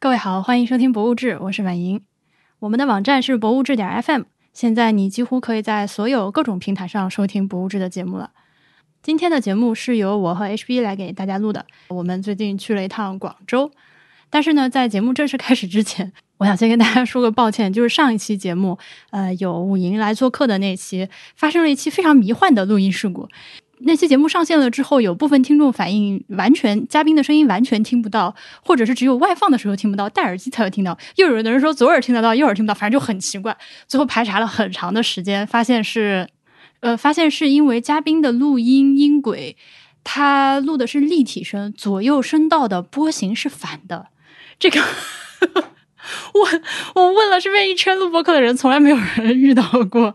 [0.00, 2.00] 各位好，欢迎收听《博物志》，我是婉莹。
[2.60, 8.30] 我们的网站是博物志点 FM，现在你几乎可以在所有各种平台上收听《博物志》的节目了。
[9.02, 11.66] 今天的节目是由我和 HB 来给大家录的。
[11.88, 13.72] 我们最近去了一趟广州，
[14.30, 18.78] 但是呢，在节目正式开始之前， 我想先跟大家说个抱歉，就是上一期节目，
[19.10, 23.28] 呃，有武莹来做客的那期，发生了一期非常迷幻的录音事故。
[23.80, 28.34] 那期节目上线了之后，有部分听众反映，完全嘉宾的声音完全听不到，
[28.64, 30.98] 或者是只有外放的时候听不到，戴耳机才会听到。
[31.16, 33.56] 又有人的人说左耳听得到，右耳听不到，反正就很奇怪。
[33.86, 36.28] 最后排查了很长的时间，发现是，
[36.80, 39.56] 呃，发现是因为嘉宾的录音音轨，
[40.02, 44.08] 他录的是立体声，左右声道的波形是反的。
[44.58, 44.80] 这个，
[46.34, 46.48] 我
[46.94, 50.14] 我问了身边一圈录播课的人，从来没有人遇到过。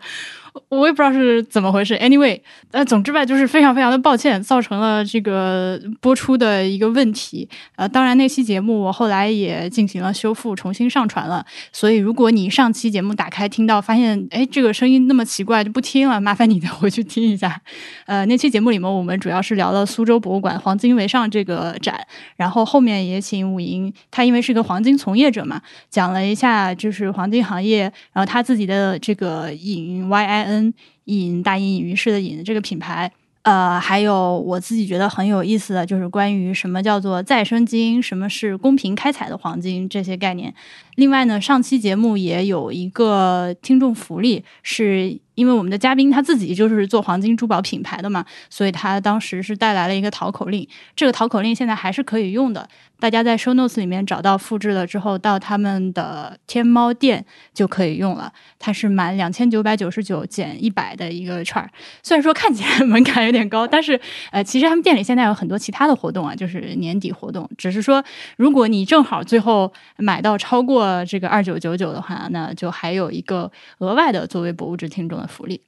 [0.69, 2.39] 我也不知道是怎么回事，anyway，
[2.71, 7.49] 呃，总之吧，就是非常非常的抱歉，造成了这个播出的一个问题。
[7.75, 11.43] 呃，当然那期节目我后来也进行了修复，重新上传了。
[11.71, 17.59] 所以如果你上期节目打开听到，发现哎这个声音那么奇怪就不听了，麻烦你 再回去听一下。
[18.05, 21.99] 呃，那期节目里面我们主要是聊了苏州博物馆黄金围上这个展，
[22.35, 25.59] 然后后面也请武莹，他因为是个黄金从业者嘛，
[25.89, 30.42] 讲了一下就是黄金行业，然后他自己的这个引 YI。
[30.43, 30.73] N
[31.05, 40.53] 隐大隐隐于市的隐这个品牌，呃，还有我自己觉得很有意思的就是关于什么叫做再生金，什么是公平开采的黄金这些概念。
[40.95, 52.67] 另外呢，上期节目也有一个听众福利，是因为我们的嘉宾他自己就是做黄金珠宝品牌的嘛，所以他当时是带来了一个淘口令，这个淘口令现在还是可以用的。
[52.99, 58.31] 大家在 show notes 里面找到复制了之后，到他们的天猫店就可以用了。
[58.57, 61.69] 它是满两千九百九十九减一百的一个券儿。
[62.01, 63.99] 虽然说看起来门槛有点高，但是
[64.31, 67.49] 呃，其实他们店里现在有很多其他的活动啊，就是年底活动。
[67.57, 68.01] 只是说，
[68.37, 75.59] 如果你正好最后买到超过这个二九九九的话，那就还有一个额外的作为博物志听众的福利。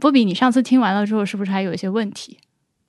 [0.00, 2.38] 波比，你上次听完了之后，是不是还有一些问题？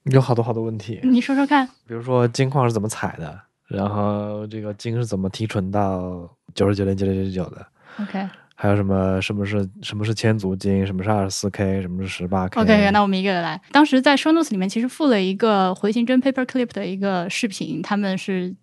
[0.06, 1.67] 有好多好多问题，你说说看。
[1.88, 3.39] 比如说金矿是怎么采的？
[3.67, 7.66] 然后这个金是怎么提纯到九十九点九九九九的
[8.00, 9.19] ？OK，还有什么？
[9.19, 10.85] 什么是什么是千足金？
[10.85, 11.81] 什么是二十四 K？
[11.81, 13.59] 什么是十八 K OK，那我们一个个来。
[13.72, 18.56] 当时在 Show Notes 里面其实附了一个回形针 Paper Clip 的一个视频，他们是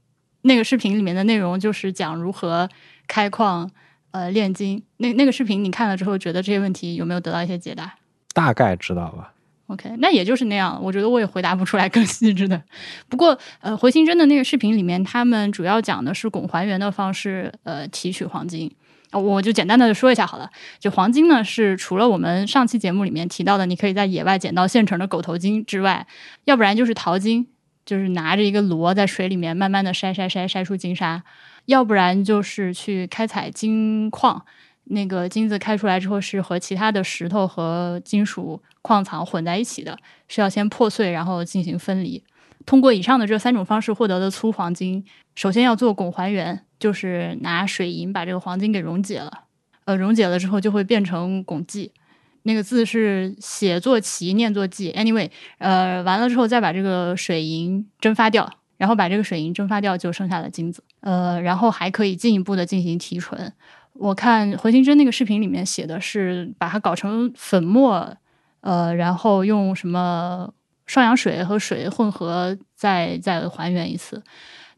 [0.43, 2.69] 那个视频里面的内容就是讲如何
[3.09, 3.69] 开矿
[4.13, 4.83] 呃炼金。
[4.99, 7.95] 那那个视频你看了之后，觉得这些问题有没有得到一些解答？
[8.33, 9.35] 大概知道吧。
[9.69, 10.79] OK，那也就是那样。
[10.83, 12.63] 我觉得我也回答不出来更细致的。
[13.09, 18.71] 不过，呃，回形针的那个视频里面，他们主要讲的是汞还原的方式，呃，提取黄金。
[19.13, 20.51] 我就简单的说一下好了。
[20.79, 26.07] 就黄金呢，是除了我们上期节目里面提到的，你可以在野外捡到现成的狗头金之外，
[26.45, 27.47] 要不然就是淘金，
[27.87, 31.23] 就是拿着一个箩在水里面慢慢的筛筛筛筛出金沙；
[31.67, 34.45] 要不然就是去开采金矿。
[34.87, 39.97] 那个金子开出来之后，是和其他的石头和金属矿藏混在一起的，
[40.27, 42.23] 是要先破碎，然后进行分离。
[42.67, 45.05] 通过以上的这三种方式获得的粗黄金，
[45.37, 49.45] 首先要做汞还原，就是拿水银把这个黄金给溶解了。
[49.85, 51.93] 呃，溶解了之后就会变成汞剂，
[52.43, 54.93] 那个字是写作齐，念作记。
[54.93, 58.49] Anyway，呃，完了之后再把这个水银蒸发掉，
[58.83, 60.83] 然后把这个水银蒸发掉，就剩下了金子。
[61.03, 63.53] 呃，然后还可以进一步的进行提纯。
[63.93, 68.17] 我看回形针那个视频里面写的是把它搞成粉末，
[68.63, 70.53] 呃，然后用什么
[70.85, 74.21] 双氧水和水混合再再还原一次。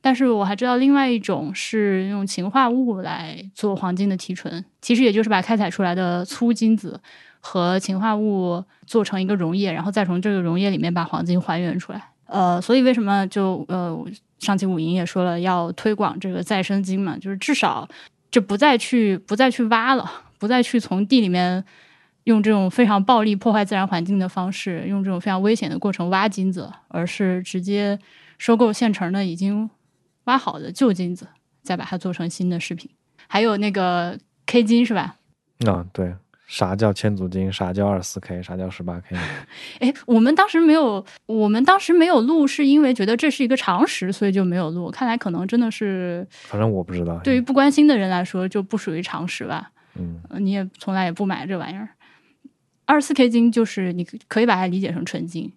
[0.03, 7.00] 但是我还知道另外一种是用氰化物来做黄金的提纯，其实也就是把开采出来的粗金子
[7.41, 12.10] 和氰化物做成一个溶液，然后再从这个溶液里面把黄金还原出来。
[12.26, 14.04] 呃，所以为什么就呃
[14.38, 17.88] 上期五营也说了要推广这个再生金嘛，就是至少。
[18.30, 21.64] 就不再去不再去挖了，不再去从地里面
[22.24, 27.96] 用这种非常暴力破坏自然环境的方式，用这种非常危险的过程挖金子，而是直接
[28.36, 29.70] 收购现成的已经
[30.24, 31.28] 挖好的旧金子，
[31.62, 32.91] 再把它做成新的饰品。
[33.28, 35.15] 还有那个 K 金是吧？
[35.65, 36.12] 啊，对。
[36.46, 37.50] 啥叫千足金？
[37.50, 38.42] 啥叫二四 K？
[38.42, 39.16] 啥叫十八 K？
[39.80, 44.91] 哎，我们当时没有，我们当时没有录，是因为觉得这是一个常识，所以就没有录。
[44.91, 47.18] 看来可能真的是，反正我不知道。
[47.24, 49.70] 对于不关心的人来说，就不属于常识吧。
[49.96, 51.88] 嗯，你也从来也不买这玩意儿。
[52.84, 55.50] 二四 K 金就是你可以把它理解成纯金，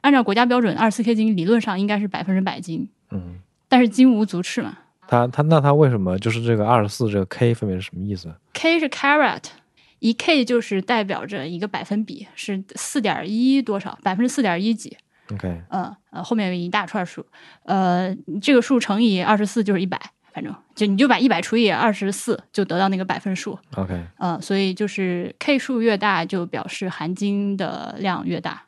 [0.00, 2.88] 按照国家标准，二四 K 金理论上应该是百分之百金。
[3.12, 3.36] 嗯，
[3.68, 4.76] 但是金无足赤嘛。
[5.06, 9.44] 它它那它为什么就是这个二十四这个 K 分别是什么意思？K 是 carat。
[10.06, 14.96] 一 k 就是代表着一个百分比，是四点一多少，百分之四点一几。
[15.32, 17.26] OK，嗯呃，后面有一大串数，
[17.64, 20.00] 呃，这个数乘以二十四就是一百，
[20.32, 23.58] 反正就你就把一百除以二十四，就得到那个百分数。
[23.74, 28.66] OK，呃，所以就是 K 数越大，就表示含金的量越大。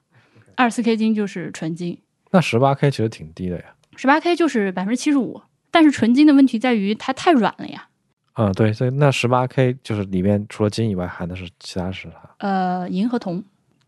[0.56, 2.00] 二十四 K 金就是纯金，
[2.32, 3.76] 那十八 K 其实挺低的呀。
[3.94, 5.42] 十八 K 就是百分之七十五。
[5.70, 7.87] 但是纯金的问题在于它太软了呀。
[8.38, 12.14] 嗯，对，所以那十八 K 就是里面除了金以外含的是其他是啥？
[12.38, 13.42] 呃，银和铜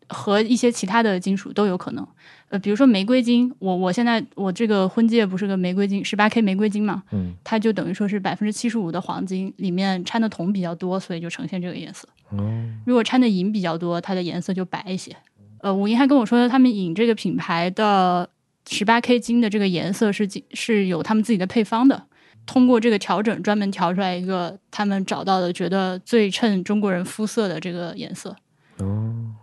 [0.09, 2.05] 和一些其他的金属都有可能。
[2.49, 12.09] 呃，比如说玫瑰金，我我现在我这个婚戒不是个玫瑰金，十八 K 玫瑰金嘛，嗯它就等于说是百分之七十五的黄金，里面掺的铜比较多，所以就呈现这个颜色。
[12.33, 15.17] 嗯，如果掺的银比较多，它的颜色就白一些。
[15.61, 18.29] 呃，武银还跟我说，他们引这个品牌的
[18.69, 22.03] 十八 K 金的这个颜色是金是有他们自己的配方的，
[22.53, 28.35] 通过这个调整专门调出来一个他们找到的觉得最衬中国人肤色的这个颜色。
[28.79, 29.37] 哦，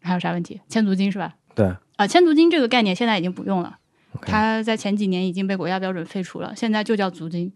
[0.00, 0.58] 还有啥问题？
[0.66, 1.34] 千足金是吧？
[1.54, 3.76] 对啊，千足金这个概念现在已经不用了
[4.22, 7.52] 它在前几年已经被国家标准废除了，现在就叫足金。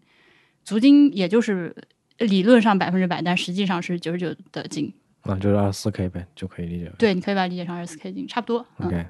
[0.63, 1.75] 足金也就是
[2.19, 4.93] 理论上百分之百，但实际上是九十九的金。
[5.23, 6.95] 啊就是二十四 K 呗，就可以理解了。
[6.99, 8.67] 对，你可以把它理解成二十四 K 金，差不多。
[8.77, 9.07] 嗯，OK，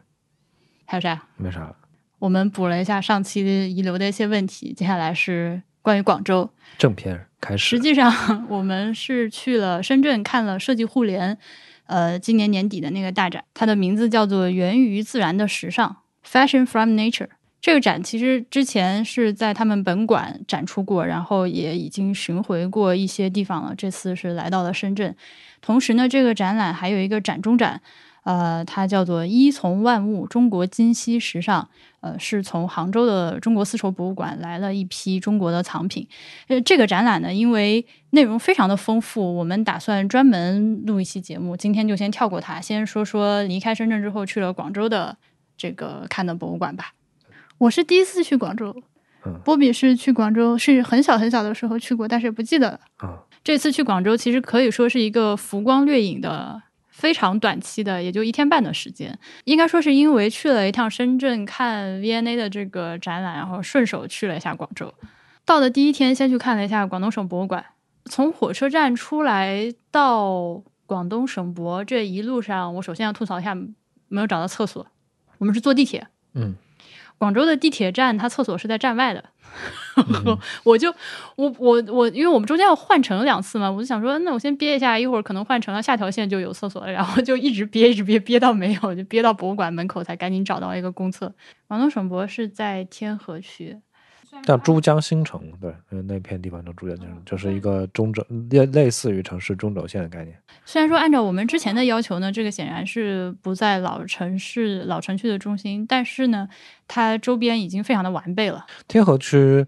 [0.84, 1.26] 还有啥？
[1.36, 1.74] 没啥了。
[2.20, 3.40] 我们补了一下上期
[3.74, 6.50] 遗留的一些问题，接下来是关于广州。
[6.76, 7.80] 正片开始实。
[7.80, 11.38] 际上，我们是去了深圳看了设计互联，
[11.86, 17.28] 呃，今年年底的那个大展，它的名字叫做“源于自然的时尚 ”（Fashion from Nature）。
[17.62, 23.74] 这个展其实之前是在他们本馆展出过，然后也已经巡回过一些地方了。
[23.74, 25.16] 这次是来到了深圳，
[25.62, 27.80] 同时呢，这个展览还有一个展中展，
[28.24, 31.66] 呃，它叫做“依从万物：中国今昔时尚”，
[32.00, 36.06] 呃，是从杭州的中国丝绸博物馆来了一批中国的藏品。
[36.48, 41.56] 呃，这个展览呢，因为内容非常的丰富，我们打算专门录一期节目。
[41.56, 45.16] 今天就先跳过它，先说说离开深圳之后去了广州的
[45.56, 46.92] 这个看的博物馆吧。
[47.56, 48.76] 我是第一次去广州，
[49.24, 52.80] 嗯波比是去广州是很小很小的时候去过，但是不记得了。
[52.98, 56.62] 啊，这次去广州其实可以说是一个浮光掠影的。
[56.98, 64.92] 非常短期的，也就一天半的时间，应该说是因为去了一趟深圳看 V N A 的这个展览，然后顺手去了一下广州。
[65.44, 67.64] 到的第一天，先去看了一下广东省博物馆。
[68.06, 73.54] 从火车站出来到广东省博这一路上，我首先要吐槽一下，
[74.08, 74.84] 没有找到厕所。
[75.38, 76.04] 我们是坐地铁，
[76.34, 76.56] 嗯，
[77.18, 79.22] 广州的地铁站，它厕所是在站外的。
[80.62, 80.94] 我就
[81.34, 91.34] 我我我，因为我们中间要换乘两次嘛，我就想说，那我先憋一下，一会儿可能换乘了下条线就有厕所了，然后就一直憋，一直憋，憋到没有，就憋到博物馆门口才赶紧找到一个公厕。
[91.66, 93.80] 广东省博是在天河区，
[94.42, 100.36] 叫珠江新城，对，呃那片地方叫珠江新城，就是一个中轴类类似于城市中轴线的概念。
[100.64, 106.48] 虽然说按照我们之前的要求呢，这个显然是不在老城市老城区的中心，但是呢，
[106.86, 108.66] 它周边已经非常的完备了。
[108.86, 109.66] 天河区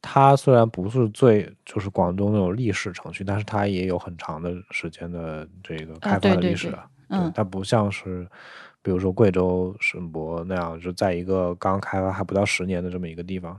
[0.00, 6.84] 它虽然不是最就是广东那种历史城区，但是它也有很长的时间的这个开发呃对对对的历史了。
[7.08, 8.26] 嗯对，它不像是
[8.82, 13.58] 比如说贵州省博那样，就在一个刚开发还不到十年的这么一个地方。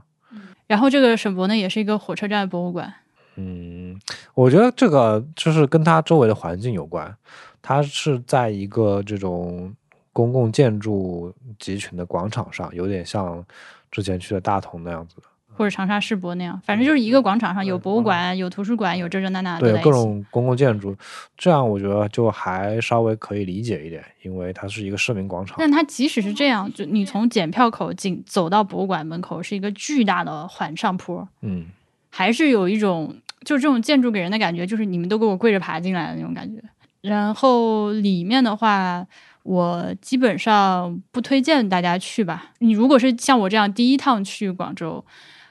[0.66, 2.92] 然后这个沈博呢，也是一个火车站博物馆。
[3.36, 3.98] 嗯，
[4.34, 7.14] 我觉得这个就是跟它周围的环境有关。
[7.60, 9.74] 它是在一个这种
[10.12, 13.44] 公共建筑集群的广场上，有点像
[13.90, 15.16] 之前去的大同那样子。
[15.56, 20.96] 或者长沙世博那样，反正就是一个广场上有博物馆、有图书馆、有这这那那的对，各种公共建筑，
[21.38, 25.56] 这样我觉得就还稍微可以理解一点，因为它是一个市民广场。
[25.58, 31.66] 但它即使是这样，就你从检票口进走到博物馆门口是一个巨大的缓上坡，嗯，
[32.10, 36.60] 还是有一种就这种建筑给人的感觉，就是你们都给我跪着爬进来的那种感觉。
[37.00, 39.06] 然后里面的话，
[39.42, 42.52] 我基本上不推荐大家去吧。
[42.60, 45.04] 你如果是像我这样第一趟去广州，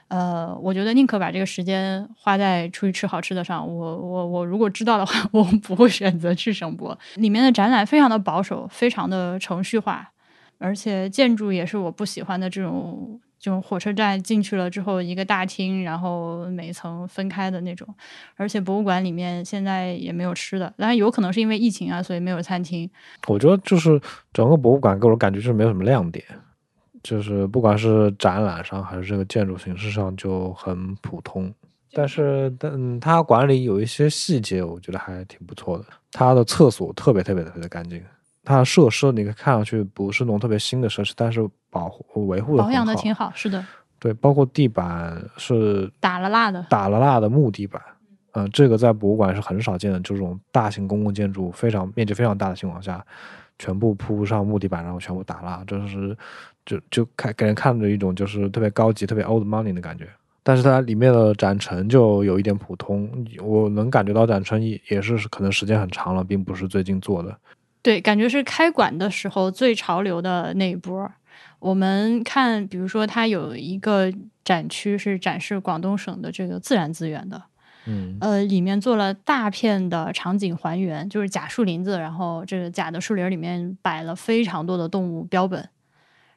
[0.08, 3.66] 呃，我觉得宁可把这个时间花在出去吃好吃的上。
[3.66, 6.96] 我我我如果知道的话， 我不会选择去省博。
[7.14, 10.10] 里面的展览非常的保守，非常的程序化，
[10.58, 13.20] 而且建筑也是我不喜欢的这种。
[13.36, 17.86] 这种火车站进去了之后，一个大厅，然后每层分开的那种，
[18.36, 22.88] 而且博物馆里面现在也没有吃的，当然有可能是因为疫情啊，所以没有餐厅。
[23.26, 24.00] 我觉得就是
[24.32, 26.24] 整个博物馆给我感觉就是没有什么亮点，
[27.04, 31.54] 就是不管是展览上还是这个建筑形式上就很普通。
[31.96, 35.84] 但是，但它管理有一些细节，我觉得还挺不错的。
[36.10, 38.02] 它的厕所特别特别特别的干净，
[38.42, 42.92] 它的设施你看上去不是那种特别新的设施，但是保护维护的保养的。
[42.96, 43.64] 挺好，是的，
[44.00, 46.66] 对，包括地板是打了蜡的。
[46.68, 47.80] 打了蜡的木地板，
[48.32, 50.00] 嗯、这个在博物馆是很少见的。
[50.00, 53.06] 这种大型公共建筑非常面积非常大的情况下，
[53.56, 56.16] 全部铺上木地板，然后全部打蜡，这是
[56.66, 60.08] 就就看给人看着一种就是特别高级、特别 old money 的感觉。
[60.42, 63.08] 但是它里面的展陈就有一点普通，
[63.42, 67.34] 我能感觉到展陈也也是可能时间很长了，并不是最近做的。
[67.80, 71.10] 对，感觉是开馆的时候最潮流的那一波。
[71.60, 74.12] 我们看，比如说它有一个
[74.44, 77.42] 展区是展示广东省的这个自然资源的，
[77.86, 85.66] 嗯呃，里面做了大片的场景还原，就是假树林子，然后这个假的树林里面摆了非常多的动物标本。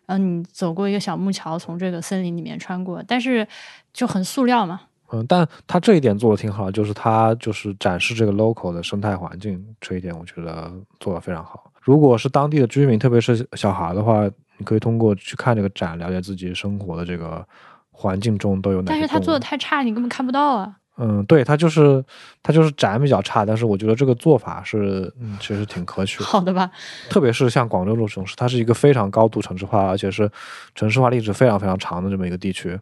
[0.07, 3.47] 然后你走过一个小木桥，从这个森林里面穿过，但是
[3.93, 4.81] 就很塑料嘛。
[5.11, 11.71] 嗯，但他这一点做的挺好，就是他就是展示这个 local 的生态环境这一点，我觉得做的非常好。
[11.81, 17.45] 如果是当地的居民，特别是小孩的话，你可以通过去看这个展，了解自己生活的这个
[17.91, 18.99] 环境中都有哪些。
[18.99, 20.75] 但是他做的太差，你根本看不到啊。
[20.97, 22.03] 嗯，对，它就是
[22.41, 26.25] 它就是展比较差，但是我觉得这个做法是嗯，其实挺可取的。
[26.27, 26.69] 好的吧？
[27.09, 30.29] 特别是像广州这种城市，它是一个非常高度城市化，而且是
[30.73, 32.79] 城市化历史非常非常长的这么一个地区。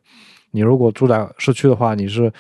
[0.52, 2.32] 你如果住在市区的话，你是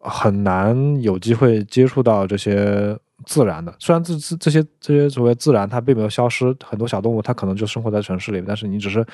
[0.00, 3.72] 很难有机会接触到这些自然的。
[3.78, 9.06] 虽然这这这些这些所谓自然它并没有消失，很多小动物它可能就生活在城市里，但是你只是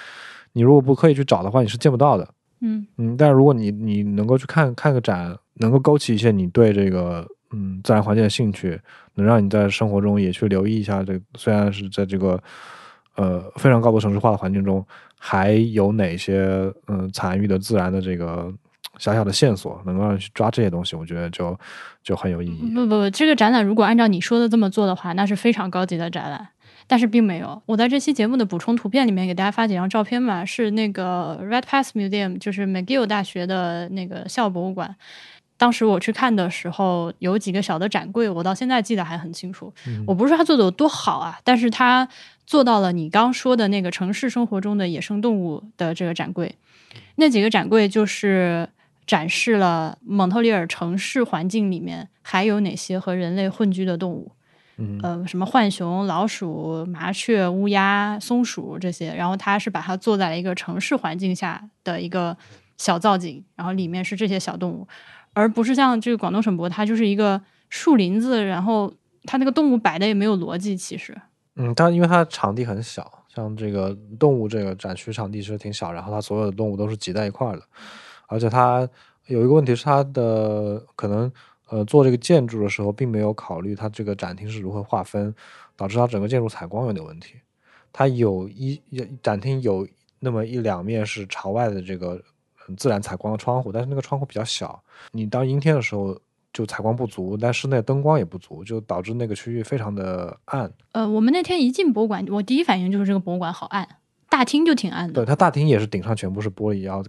[0.55, 2.27] 你如果不刻意去找的话，你是见不到的。
[2.61, 8.81] 嗯嗯，但是如果你你能够去看看个展，能够勾起一些你对这个嗯自然环境的兴趣，
[9.15, 12.43] 能让你在生活中也去留意一下这虽然是在这个
[13.17, 14.85] 呃非常高度城市化的环境中，
[15.19, 18.53] 还有哪些嗯残余的自然的这个
[18.99, 21.59] 小小的线索，能够让你去抓这些东西，我觉得就
[22.03, 22.73] 就很有意义。
[22.75, 26.49] 不不不，这个展览如果按照你说的这么做的话，那是非常高级的展览。
[26.89, 27.63] 但是并没有。
[27.65, 34.95] 我在这期节目的补充图片里面给大家发几张照片嘛，是那个 Redpath Museum，就是 McGill 大学的那个校博物馆。
[35.63, 39.73] 当时我去看的时候，有几个小的展柜，我到现在记得还很清楚。
[40.09, 42.09] 我不是说他做的有多好啊，但是他
[42.45, 46.53] 做到了你刚说的那个城市生活中的野生动物的这个展柜。
[47.15, 48.69] 那几个展柜就是
[49.07, 54.33] 展示了蒙特利尔城市环境里面还有哪些和人类混居的动物。
[54.79, 62.37] 嗯呃，什么浣熊、老鼠、麻雀、乌鸦、松鼠这些，然后他是把它做在了一个城市环境下的一个
[62.79, 64.89] 小造景，然后里面是这些小动物，
[65.35, 68.93] 而不是像这个广东省博，它就是一个树林子，然后
[69.25, 71.17] 它那个动物摆的也没有逻辑，其实。
[71.57, 77.63] 嗯，但因为它场地很小，像这个动物这个展区场地其实挺小，然后它所有的动物都是挤在一块儿的，
[78.27, 78.89] 而且它
[79.27, 81.31] 有一个问题是它的可能。
[81.69, 85.35] 呃，做这个建筑的时候，并没有考虑它这个展厅是如何划分，
[85.75, 87.37] 导致它整个建筑采光有点问题。
[87.91, 88.79] 它有一
[89.23, 92.23] 展厅有那么一两面是朝外的这个
[92.77, 96.19] 自然采光的窗户，但是那个窗户比较小，你当阴天的时候
[96.53, 100.73] 就采光不足，但室内灯光也不足，就导致那个区域非常的暗。
[100.93, 103.89] 呃，我们那天一进博物馆，我第一反应就是这个博物馆好暗，
[104.29, 105.15] 大厅就挺暗的。
[105.15, 107.05] 对，它大厅也是顶上全部是玻璃，然后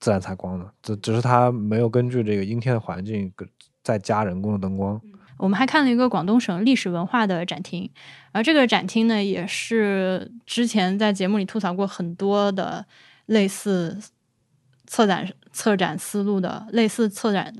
[0.00, 3.32] 自然采光的，只只是它没有根据这个阴天的环境。
[3.84, 5.00] 再加人工的灯光。
[5.38, 7.90] 我们还看了一个广东省历史文化的展厅，
[8.32, 12.84] 而这个展厅呢，也是之前在节目里吐槽过很多的
[13.24, 13.96] 类似
[14.88, 17.54] 策展策展思路的类似策展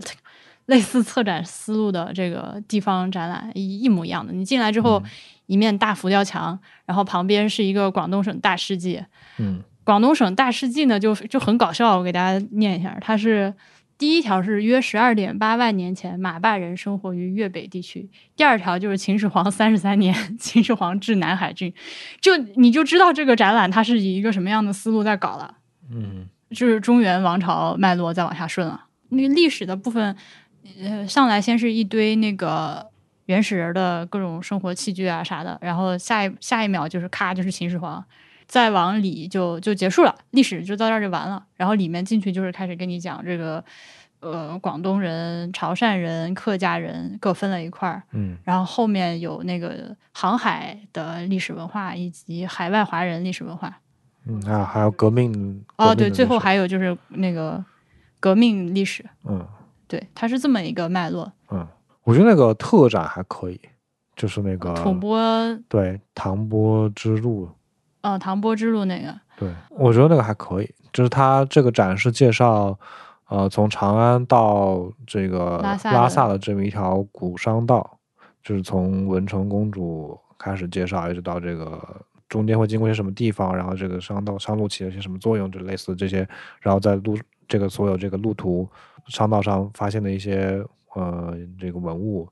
[0.66, 4.32] 类似策展思路的这个地方展览一一模一样的。
[4.32, 5.00] 你进来之后，
[5.46, 9.00] 一面大浮雕墙，然后旁边是一个广东省大事记。
[9.38, 13.54] 嗯，广东省大事记呢，就就很搞笑，我给大家念一下，它是。
[13.96, 18.08] 第一条是约十二点八万年前马坝人生活于粤北地区。
[18.36, 21.74] 第二条就是秦始皇三十三年， 秦始皇至南海郡。
[22.20, 25.56] 就你就知道这个展览它是以一个什么样的思路在搞了。
[25.90, 28.84] 嗯，就是中原王朝脉络再往下顺了。
[29.10, 30.16] 那个历史的部分，
[30.80, 32.86] 呃，上来先是一堆那个
[33.26, 38.04] 原始人的各种生活器具啊啥的，然后下一下一秒就是咔就是秦始皇，
[38.46, 41.44] 再往里就就结束了，历史就到这儿就完了。
[41.56, 43.64] 然后里面进去就是开始跟你讲这个。
[44.20, 53.78] 呃，广东人、潮汕人、客家人各分了一块儿，嗯，然后后面有那个航海的历史文化以及海外华人历史文化，
[54.28, 57.64] 嗯，还有还有革命哦，对，最后还有就是那个
[58.20, 59.44] 革命历史，嗯，
[59.86, 61.66] 对，它是这么一个脉络，嗯，
[62.04, 63.60] 我觉得那个特展还可以，
[64.14, 67.48] 就是那个吐蕃，对，唐波之路，
[68.02, 72.78] 哦，唐波之路那个，对，我觉得那个还可以，就是它这个展是介绍。
[73.30, 77.98] 呃，从长安到这个拉萨的这么一条古商道，
[78.42, 81.78] 就是从文成公主开始介绍，一直到这个
[82.28, 86.28] 中间会经过些什么地方，然后这个商道商路起了些什么作用，就类似这些，
[86.60, 88.68] 然后在路这个所有这个路途
[89.06, 90.62] 商道上发现的一些
[90.94, 92.28] 呃这个文物，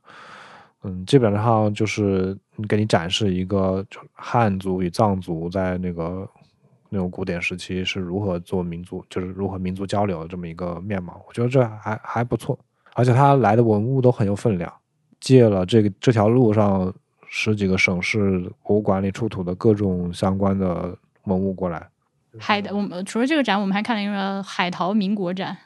[0.82, 2.36] 嗯，基本上就是
[2.68, 6.28] 给你展示一个汉族与藏族在那个
[6.90, 11.24] 那种古典时期是如何做民族，就是如何民族交流的这么一个面貌。
[11.26, 12.58] 我觉得这还还不错，
[12.94, 14.72] 而且他来的文物都很有分量，
[15.20, 16.94] 借了这个这条路上
[17.28, 21.88] 十几个省市博物馆里出土的各种相关的文物过来。
[22.38, 25.56] 海的，我们除了这个展，我们还看了一个海淘民国展。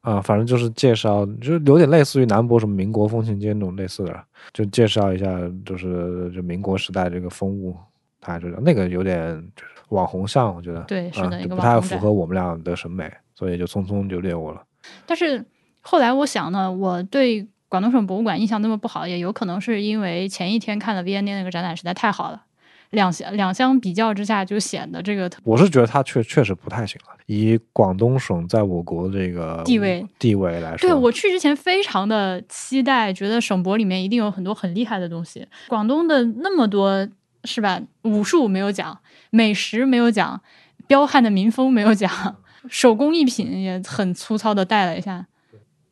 [0.00, 5.26] 啊，反正就是介绍，就是有点类似于南博什么民国风情街那种类似的，就介绍一下，
[5.64, 7.76] 就是就民国时代这个风物，
[8.20, 14.62] 他就那个有点就是网红像，我觉得对，是的，不太符合我们俩的审美，所以就匆匆就略过了。
[15.06, 15.44] 但是
[15.80, 22.42] 后来我想呢，我对广东省博物馆印象那么不好，也有可能是因为前一天看了 V N N 那个展览实在太好了。
[22.90, 27.16] 两相两相比较之下，就显得这个我是觉得它确确实不太行了。
[27.26, 35.44] 以广东省在我国这个地位地位来说，对我去之前非常的期待，觉得省博里面一定有很多很厉害的东西。
[35.66, 37.06] 广东的那么多
[37.42, 37.82] 是吧？
[38.02, 38.96] 武术没有讲，
[39.30, 40.40] 美食没有讲，
[40.86, 42.36] 彪悍的民风没有讲，
[42.70, 45.26] 手工艺品也很粗糙的带了一下。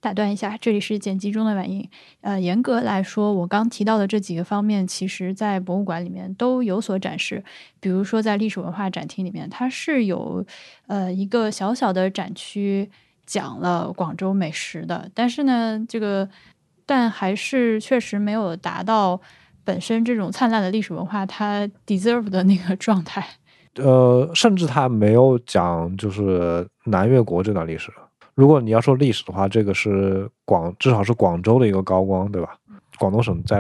[0.05, 1.89] 打断一下，这里是剪辑中的晚音。
[2.21, 7.43] 呃，严格来说，我刚提到的这几个方面，其实在博物馆里面都有所展示。
[7.81, 10.45] 比如说，在历史文化展厅里面，它是有
[10.89, 12.91] 呃一个小小的展区
[13.25, 15.11] 讲了广州美食的。
[15.15, 16.29] 但是呢，这个
[16.85, 19.19] 但还是确实没有达到
[19.65, 23.27] 本身这种灿烂的历史文化它 deserve 的那个状态。
[23.81, 27.91] 呃，甚至它没有讲就是南越国这段历史。
[28.35, 32.57] 如果你要说历史的话，这个是广至少是广州的一个高光，对吧？
[32.99, 33.59] 广东省在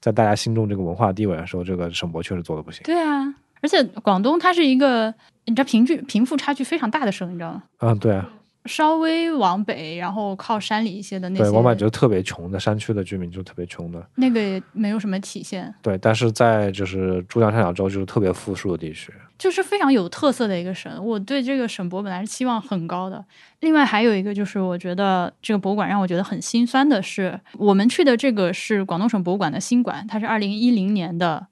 [0.00, 2.82] 在大家心中这个文化地位来说，这个省博确实做的不行。
[2.84, 5.14] 对啊，而且广东它是一个
[5.44, 7.62] 你知道贫距贫富差距非常大的省，你知道吗？
[7.78, 8.28] 嗯，对啊。
[8.66, 15.74] 稍微往北，然后靠山里一些的那些，对，往北就特别穷的山区的居民就特别穷的，那个也没有什么体现。
[15.82, 21.04] 对，但是在就是珠江三角洲就是特别富庶的地区，就是非常有特色的一个省。
[21.04, 23.24] 我对这个省博本来是期望很高的。
[23.60, 31.48] 另外还有一个就是，我觉得这个博物馆让我觉得很心酸的是，我们去的这个是广东省博物馆的新馆，它是二零一零年的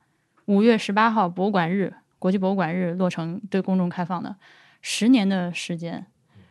[0.46, 4.36] 五月十八号博物馆日，国际博物馆日落成对公众开放的，
[4.80, 6.06] 十年的时间。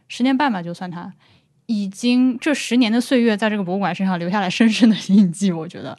[0.09, 1.13] 十年半吧，就算它
[1.67, 5.51] 已经这十年的岁月在这个博物馆身上留下了深深的印记。
[5.51, 5.97] 我觉得，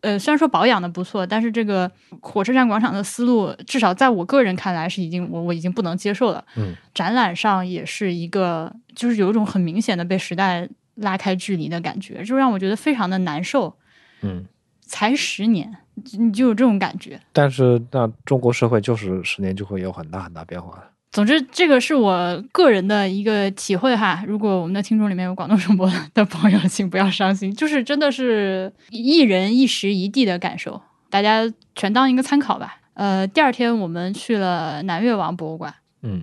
[0.00, 6.44] 呃，虽然说保养的不错，但是这个火车站广场的思路，至少在我个人看来是已经我我已经不能接受了。
[6.56, 13.76] 嗯，展览上也是一个，就是有一种很明显的被时代拉开距离的感觉，就让我觉得非常的难受。
[14.22, 14.46] 嗯，
[14.80, 15.76] 才十年，
[16.18, 17.20] 你就有这种感觉。
[17.32, 20.84] 但是，那中国社会就是十年就会有很大很大变化的。
[21.10, 24.22] 总之，这个是我个人的一个体会哈。
[24.26, 32.76] 如果我们的听众里面有广东省博的朋友， 请不要伤心，就是真的是一人一时一地的感受，大家全当一个参考吧。
[32.92, 36.22] 呃，第二天我们去了南越王博物馆，嗯，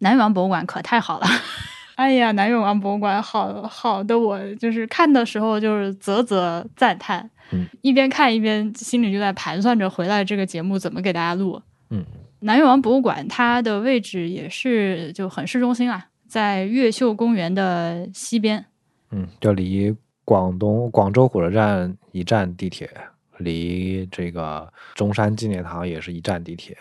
[0.00, 1.26] 南越王博物馆可太好了，
[1.96, 12.04] 哎呀，南越王博物馆好好的，我就是看的时候就是啧啧赞叹，嗯，一边看一边心里就在盘算着回来这个节目怎么给大家录，嗯。
[12.40, 18.64] 南越王博物馆，它的位置也是就很市中心啊，在越秀公园的西边。
[19.10, 19.94] 嗯，就离
[20.24, 22.90] 广东广州火车站一站地铁，
[23.38, 26.76] 离这个中山纪念堂也是一站地铁。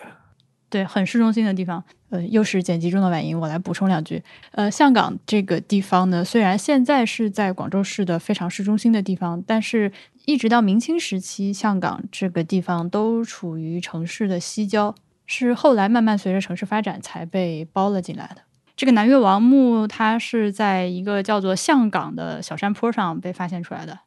[0.69, 1.83] 对，很市中心的地方。
[2.09, 4.21] 呃，又是剪辑中的晚音，我来补充两句。
[4.51, 9.91] 呃，香港这个地方呢，虽然现在是在广州市的非常市中心的地方，但是
[10.25, 14.93] 一直到明清时期，香港这个地方都处于城市的西郊。
[15.25, 18.41] 是后来慢慢随着城市发展才被包了进来的。
[18.75, 23.99] 这个南越王墓，它是在一个叫做象岗的小山坡上被发现出来的。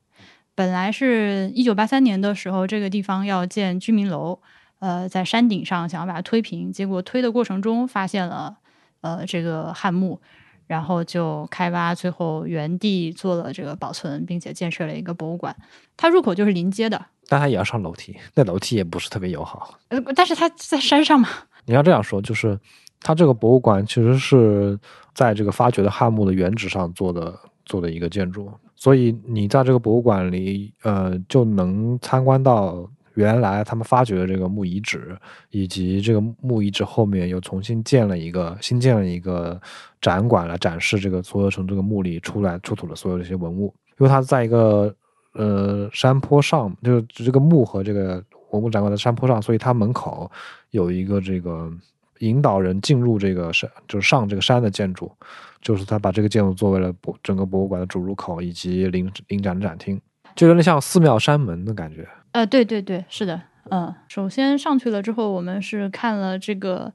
[0.54, 4.40] 本来是一九八三年的时候，这个地方要建居民楼，
[4.80, 8.58] 呃，在山顶上想要把它推平，结果推的过程中发现了
[9.00, 10.20] 呃这个汉墓，
[10.68, 15.56] 然后就开挖，最后原地做了这个保存，并且建设了一个博物馆。
[15.96, 17.06] 它入口就是临街的。
[17.26, 19.78] 但它也要上楼梯，那楼梯也不是特别友好。
[19.88, 21.28] 呃，但是它在山上嘛。
[21.64, 22.58] 你要这样说，就是
[23.00, 24.78] 它这个博物馆其实是
[25.12, 35.18] 在这个发掘的汉墓的原址上做的做的一个建筑，所以你在这个博物馆里，呃，就能参观到原来他们发掘的这个墓遗址，
[35.50, 39.60] 以及这个墓遗址后面又重新建了一个新建了一个
[40.00, 44.94] 展馆来展示这个所有从这个墓里出来出土的所有这些文物，因为它在一个。
[45.34, 50.28] 呃，山坡上就是这个墓和这个文物展馆在山坡上，所以它门口
[50.70, 51.70] 有一个这个
[52.20, 55.12] 引导人进入这个山，就是上这个山的建筑，
[55.60, 60.00] 就是他把这个建筑作为了博整个博物馆的主入口以及临临展展厅，
[60.34, 62.08] 就有点像寺庙山门的感觉。
[62.32, 66.92] 呃，对对对，是的，嗯，首先上去了之后，我们是看了这个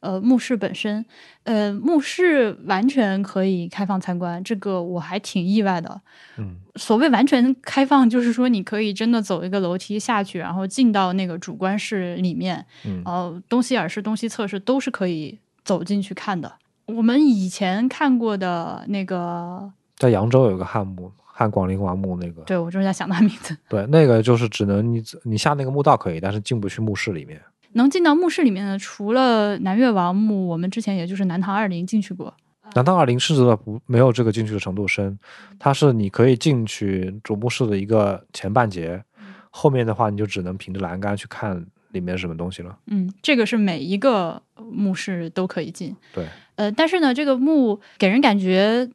[0.00, 1.04] 呃墓室本身，
[1.44, 6.00] 呃墓室完全可以开放参观，这个我还挺意外的。
[6.36, 13.02] 嗯，所谓完全开放，就是说你可以真的走一个楼梯下去，然后进到那个主观室里面，嗯。
[13.04, 16.52] 呃，东西耳室、东西侧室都是可以走进去看的。
[16.86, 27.42] 我们以前看过的那个，在扬州有个汉墓，汉广陵王墓那个，对我就是在想他名字，对，那个就是只能你你下那个墓道可以，但是进不去墓室里面。
[27.72, 32.32] 能进到墓室里面的，除了南越王墓，我们之前也就是南唐二陵进去过。
[32.74, 35.18] 南唐二陵是的不没有这个进去的程度深，
[35.58, 39.02] 它是你可以进去主墓室的一个前半截，
[39.50, 42.78] 后面的话你就只能凭着栏杆去看里面什么东西了。
[42.86, 44.40] 嗯，这个是每一个
[44.72, 45.96] 墓室都可以进。
[46.12, 48.88] 对，呃，但是呢，这个墓给人感觉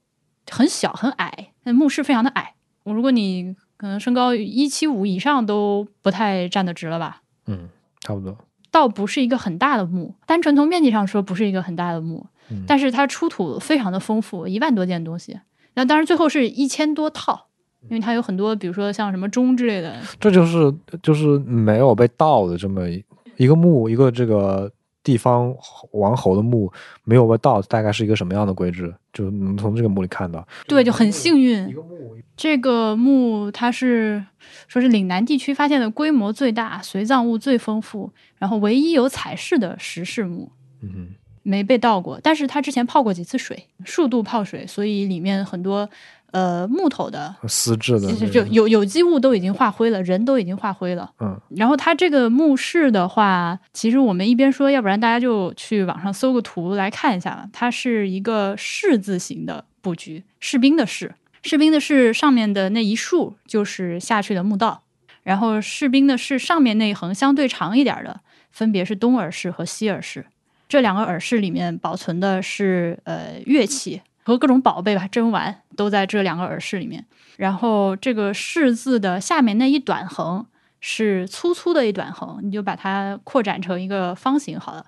[0.51, 2.53] 很小很矮，那墓室非常的矮。
[2.83, 7.21] 如果你可能身高一七五以上都不太站得直了吧？
[7.45, 8.35] 嗯，差不多。
[8.71, 15.39] 倒不是一个很大的墓，单纯从面积上说不是一个很大的墓，嗯但是它出土非常的丰富，一万多件东西。
[15.75, 17.47] 那当然最后是一千多套，
[17.83, 23.03] 因为它有很多，比如说像什么钟之类的，这就是就是没有被盗的这么一
[23.37, 24.71] 一个墓，一个这个
[25.03, 25.55] 地方
[25.91, 26.71] 王侯的墓
[27.03, 30.45] 没有被盗，大概是一个什么样的规制，就能从这个墓里看到。
[30.67, 31.73] 对，就很幸运。
[31.73, 34.23] 个墓，这个墓它是
[34.67, 41.09] 说是岭南地区发现的规模最大、随葬物最丰富，然后唯一有彩饰的石室墓，嗯
[41.43, 42.19] 没被盗过。
[42.21, 45.89] 但是它之前泡过几次水，数度泡水，所以里面很多
[46.31, 51.11] 呃木头的哼，丝质的就那个，就有有机物都已经化灰了，人都已经化灰了。
[51.19, 57.49] 嗯然后它这个墓室的话，其实我们一边说，要不然大家就去网上搜个图来看一下吧。
[57.51, 64.83] 它是一个士字形的布局，士兵的士，士兵的士上面的那一竖就是下去的墓道，
[65.23, 70.25] 然后士兵的士上面那一横相对长一点的，分别是东耳室和西耳室。
[70.67, 77.03] 这两个耳室里面保存的是呃乐器和各种宝贝吧，珍玩都在这两个耳饰里面。
[77.35, 80.45] 然后这个“饰”字的下面那一短横
[80.79, 84.85] 是粗粗的一短横，你就把它扩展成一个方形好了。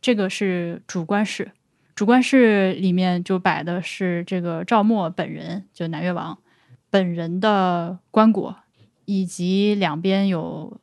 [0.00, 1.50] 这个是主观室，
[1.94, 6.38] 主观室里面就摆的是这个赵默本人，就南越王
[6.90, 8.54] 本人的棺椁，
[9.06, 10.78] 以及两边有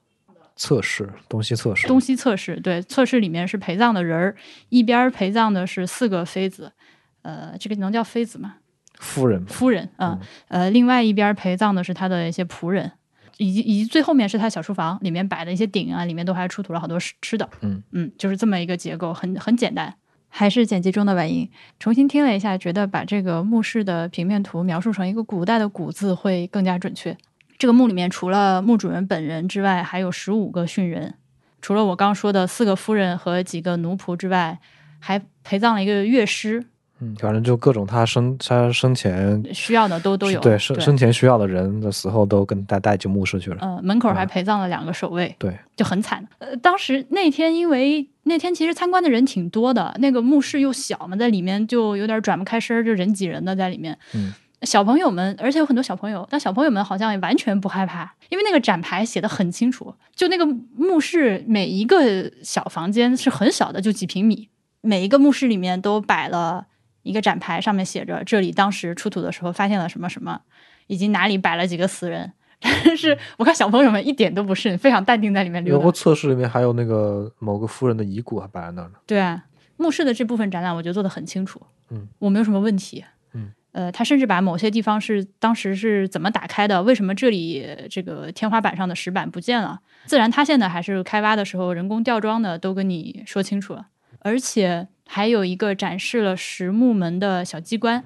[0.56, 4.36] 侧室，东西侧室，东西侧室，对，侧室里面是陪葬的人儿，
[4.69, 6.74] 一边儿陪葬的是四个妃子，
[7.22, 8.56] 呃，这个能叫妃子吗？
[9.00, 12.92] 夫人，夫人，嗯，呃，另外一边陪葬的是他的一些仆人，
[13.38, 19.96] 以及以及最后面是他小书房，里面摆的一些鼎啊，里面都还出土了好多吃吃的，嗯嗯，就是这么一个结构，很很简单。
[20.34, 27.18] 还是剪辑中的晚音，重新听了一下，觉得把这个墓室的平面图描述成一个古代的“古”字会更加准确。
[27.58, 31.16] 这个墓里面除了墓主人本人之外，还有十五个殉人，
[31.62, 34.58] 除了我刚说的四个夫人和几个奴仆之外，
[35.00, 36.66] 还陪葬了一个乐师，
[37.02, 40.40] 嗯，反正就各种他生他生前需要的都都有。
[40.40, 43.58] 对生生前需要的人的死后都跟带带进墓室去了。
[43.62, 46.26] 嗯，门口还嗯陪葬了两个守卫，对，就很惨。
[46.38, 53.98] 呃，当时那天因为那天其实参观的人挺多的，那个墓室又小嘛，在里面就有点转不开身儿，就人挤人的在里面。
[54.14, 64.50] 嗯，小朋友们，而且有很多小朋友，但小朋友们好像也完全不害怕，因为那个展牌写的很清楚，就那个墓室每一个小房间是很小的，就几平米，
[64.82, 66.68] 每一个墓室里面都摆了
[67.04, 70.42] 一个展牌，上面写着这里当时出土的时候发现了什么什么，
[70.88, 72.34] 以及哪里摆了几个死人。
[72.62, 75.92] 但是我看小朋友们一点都不是，非常淡定在里面溜有个达。
[75.94, 78.96] 侧室里面还有那个某个夫人的遗骨还摆在那儿呢。
[79.08, 79.46] 对啊，
[79.78, 81.60] 墓室的这部分展览我觉得做的很清楚，
[81.90, 93.88] 嗯，我没有什么问题，嗯，呃，他甚至把某些地方是当时是怎么打开的，为什么这里这个天花板上的石板不见了，自然塌陷的还是开挖的时候人工吊装的，都跟你说清楚了，
[94.20, 98.06] 而且还有一个展示了实木门的小机关，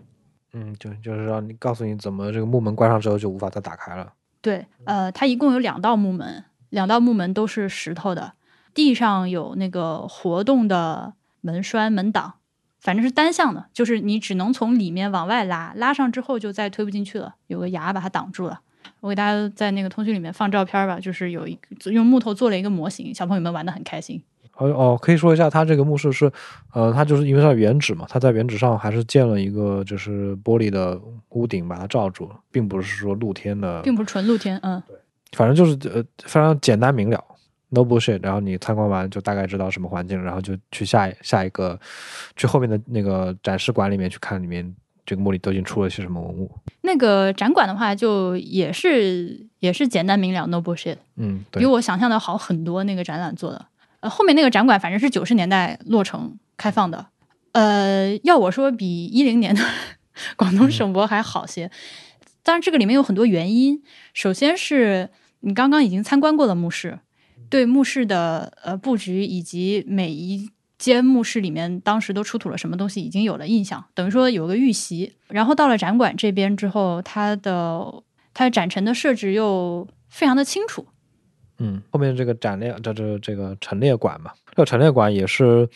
[0.54, 4.12] 嗯，就就是让你告诉你怎么这个木门关上之后就无法再打开了。
[4.42, 8.34] 对，呃，它一共有两道木门，两道木门都是石头的，
[8.74, 12.34] 地上有那个活动的门栓、门挡，
[12.80, 18.62] 反正是单向的，就是你只能从里面往外拉，拉上之后就再推不进去了，有个牙把它挡住了。
[19.02, 24.24] 我给大家在那个通讯里面放照片吧，就是有一个用木头做了一个模型，小朋友们玩的很开心。
[24.58, 26.32] 哦哦，可以说一下，它这个墓室是，
[26.74, 34.96] 呃，它就是因为它原址嘛，它在原址上还是建了一个就是玻璃的屋顶把它罩住了，并不是说露天的，并不是纯露天，嗯，对
[35.34, 37.22] 反正就是呃非常简单明了
[37.70, 38.20] ，no bullshit。
[38.24, 41.78] 然后你参观完就大概知道什么环境，然后就去下一下一个，
[42.38, 44.74] 去后面的那个展示馆里面去看里面
[45.06, 46.50] 这个墓里究竟出了些什么文物。
[46.82, 50.96] 那个展馆的话，就也是也是简单明了，no bullshit。
[51.18, 52.84] 嗯，比，我想象的好很多。
[52.86, 53.66] 那个展览做的，
[54.06, 57.08] 呃，后面那个展馆反正是九十年代落成开放的。
[57.54, 59.64] 呃，要我说，比一零年的
[60.38, 61.72] 广东省博还好些。
[62.44, 63.82] 当然，这个里面有很多原因。
[64.14, 67.00] 首先是你刚刚已经参观过了墓室，
[67.50, 75.16] 对墓室的呃布局以及每一间墓室里面当时都出土了什么东西已经有了印象，等于说有个预习。
[75.30, 78.04] 然后到了展馆这边之后，它的
[78.36, 80.86] 它的展陈的设置又非常的清楚。
[81.58, 85.68] 嗯，后面这个展列，这这这个陈列馆嘛，这个陈列馆也是。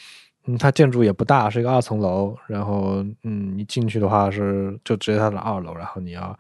[0.46, 2.34] 嗯，它建筑也不大，是一个二层楼。
[2.48, 6.36] 然后，嗯，你进去的话是就直接它的二楼，然后你要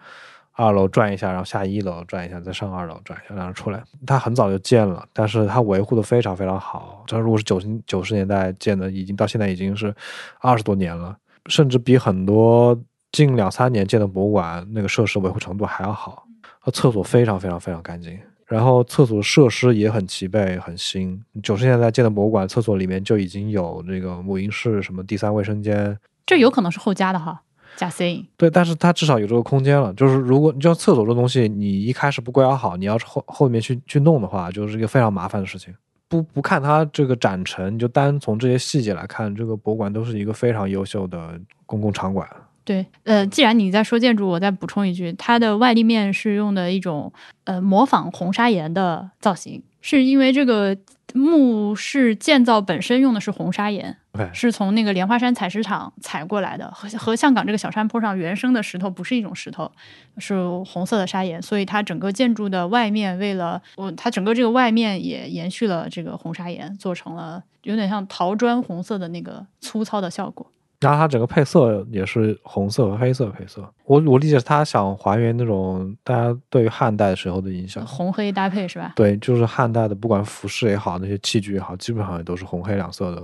[0.53, 3.83] 二楼转一下，然后下一楼转一下，再上二楼转一下，然后出来。
[4.07, 7.03] 它很早就建了，但是它维护的非常非常好。
[7.07, 9.93] 这如果是九十九十年代建的，已经到现在已经是
[10.39, 11.15] 二十多年了，
[11.47, 16.25] 甚至比很多近两三年建的博物馆那个设施维护程度还要好。
[16.71, 18.17] 厕所非常非常非常干净。
[18.49, 21.23] 然后厕所设施也很齐备，很新。
[21.43, 25.95] 九十年代建的博物馆厕所里面就已经有那个母婴室，什么第三卫生间。
[26.25, 27.41] 这有可能是后加的哈，
[27.75, 28.25] 加 C。
[28.35, 29.93] 对，但是它至少有这个空间了。
[29.93, 35.73] 就是如果你就厕所这东西，你一开始不规划好，你要是后后面去去弄的话，就是一个非常麻烦的事情。
[36.07, 42.27] 不不看它这个展陈，就单从这些细节来看，这个博物馆都是一个非常优秀的公共场馆。
[42.69, 47.11] 对，呃，既然你在说建筑，我再补充一句，它的外立面是用的一种
[47.45, 50.77] 呃模仿红砂岩的造型，是因为这个
[51.15, 53.97] 墓室建造本身用的是红砂岩，
[54.31, 59.71] 是从那个莲花山采石场采过来的，和和香港这个小山坡上原生的石头不是一种石头，
[60.19, 70.51] 是红色的砂岩，所以它整个建筑的外面为了我，它整个这个外面也延续了这个红砂岩，做成了有点像陶砖红色的那个粗糙的效果。
[70.79, 78.93] 然后它整个配色也是红色和黑色配色，我我理解他想还原那种大家对于汉代时候的印象，红黑搭配是吧？
[78.95, 83.21] 对，就是汉代的，不管服饰也好，那些器具也好，基本上也都是红黑两色的。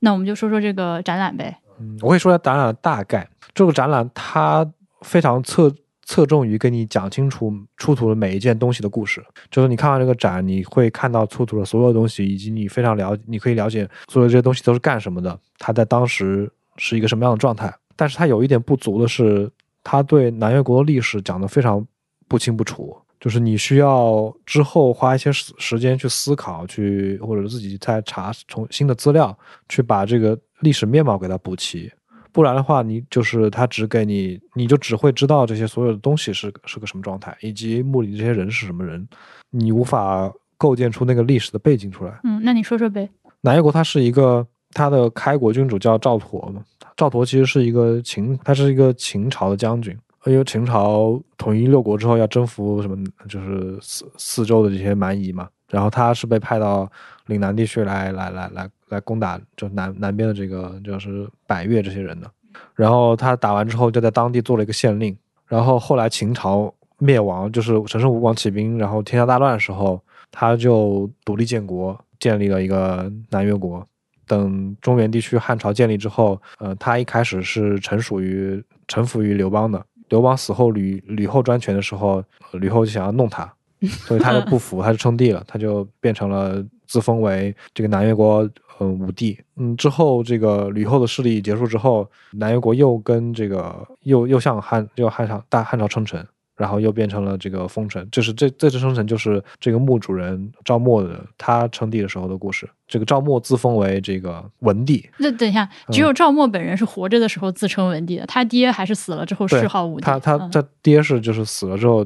[0.00, 1.56] 那我们就说说这个展览呗。
[1.78, 3.28] 嗯，我会说下展览的大概。
[3.54, 4.68] 这个展览它
[5.02, 5.72] 非常侧
[6.02, 16.50] 侧重于跟你讲清楚出土的每一件东西的故事，就是你看完这个展，你会看到出土的所有东西，以及你非常了，你可以了解所有这些东西都是干什么的，它在当时。
[16.80, 17.72] 是一个什么样的状态？
[17.94, 19.50] 但是它有一点不足的是，
[19.84, 21.86] 他对南越国的历史讲得非常
[22.26, 29.38] 不清不楚，就是你需要之后花一些时时间去思考，去或者自己再查从新的资料，
[29.68, 31.92] 去把这个历史面貌给它补齐。
[32.32, 39.06] 不然的话，你就是他只给你，你就只会知道这些所有的东西是是个什么状态，以及墓里这些人是什么人，
[39.50, 42.18] 你无法构建出那个历史的背景出来。
[42.24, 43.10] 嗯，那你说说呗。
[43.42, 44.46] 南越国它是一个。
[44.72, 46.62] 他的开国君主叫赵佗嘛？
[46.96, 49.96] 赵佗其实是一个秦，他是一个秦朝的将军。
[50.26, 55.48] 因为秦朝统一六国之后要征服什么，就是四四周的这些蛮夷嘛。
[55.70, 56.86] 然后他是被派到
[57.26, 62.30] 岭南地区来来来来来攻打，就南南边的这个就是百越这些人的。
[62.74, 65.16] 然后他打完之后，就在当地做了一个县令。
[65.46, 69.98] 然后后来秦朝灭亡，就是陈胜吴广起兵，然后天下大乱的时候，
[70.30, 73.82] 他就独立建国，建立了一个南越国。
[74.30, 79.84] 等中原地区汉朝建立之后，呃，他一开始是臣属于臣服于刘邦的。
[80.08, 83.52] 刘邦死后，吕吕后专权的时候，吕后就想要弄他，
[84.06, 89.36] 所以他就不服，他就称帝了，他就变成了自封为这个南越国呃武帝。
[89.56, 96.24] 嗯，之后这个吕后的势力结束之后，南越国又跟这个又又向汉又汉朝大汉朝称臣。
[96.60, 102.68] 然后又变成了这个封臣，就是这这次称臣就是这个墓主人赵默的他称帝的时候的故事。
[102.86, 105.08] 这个赵默自封为这个文帝。
[105.16, 110.04] 那等一下，只有赵默本人是活着的时候自称文帝的，他爹还是死了之后谥号武帝。
[110.04, 112.04] 他他他爹是就是死了之后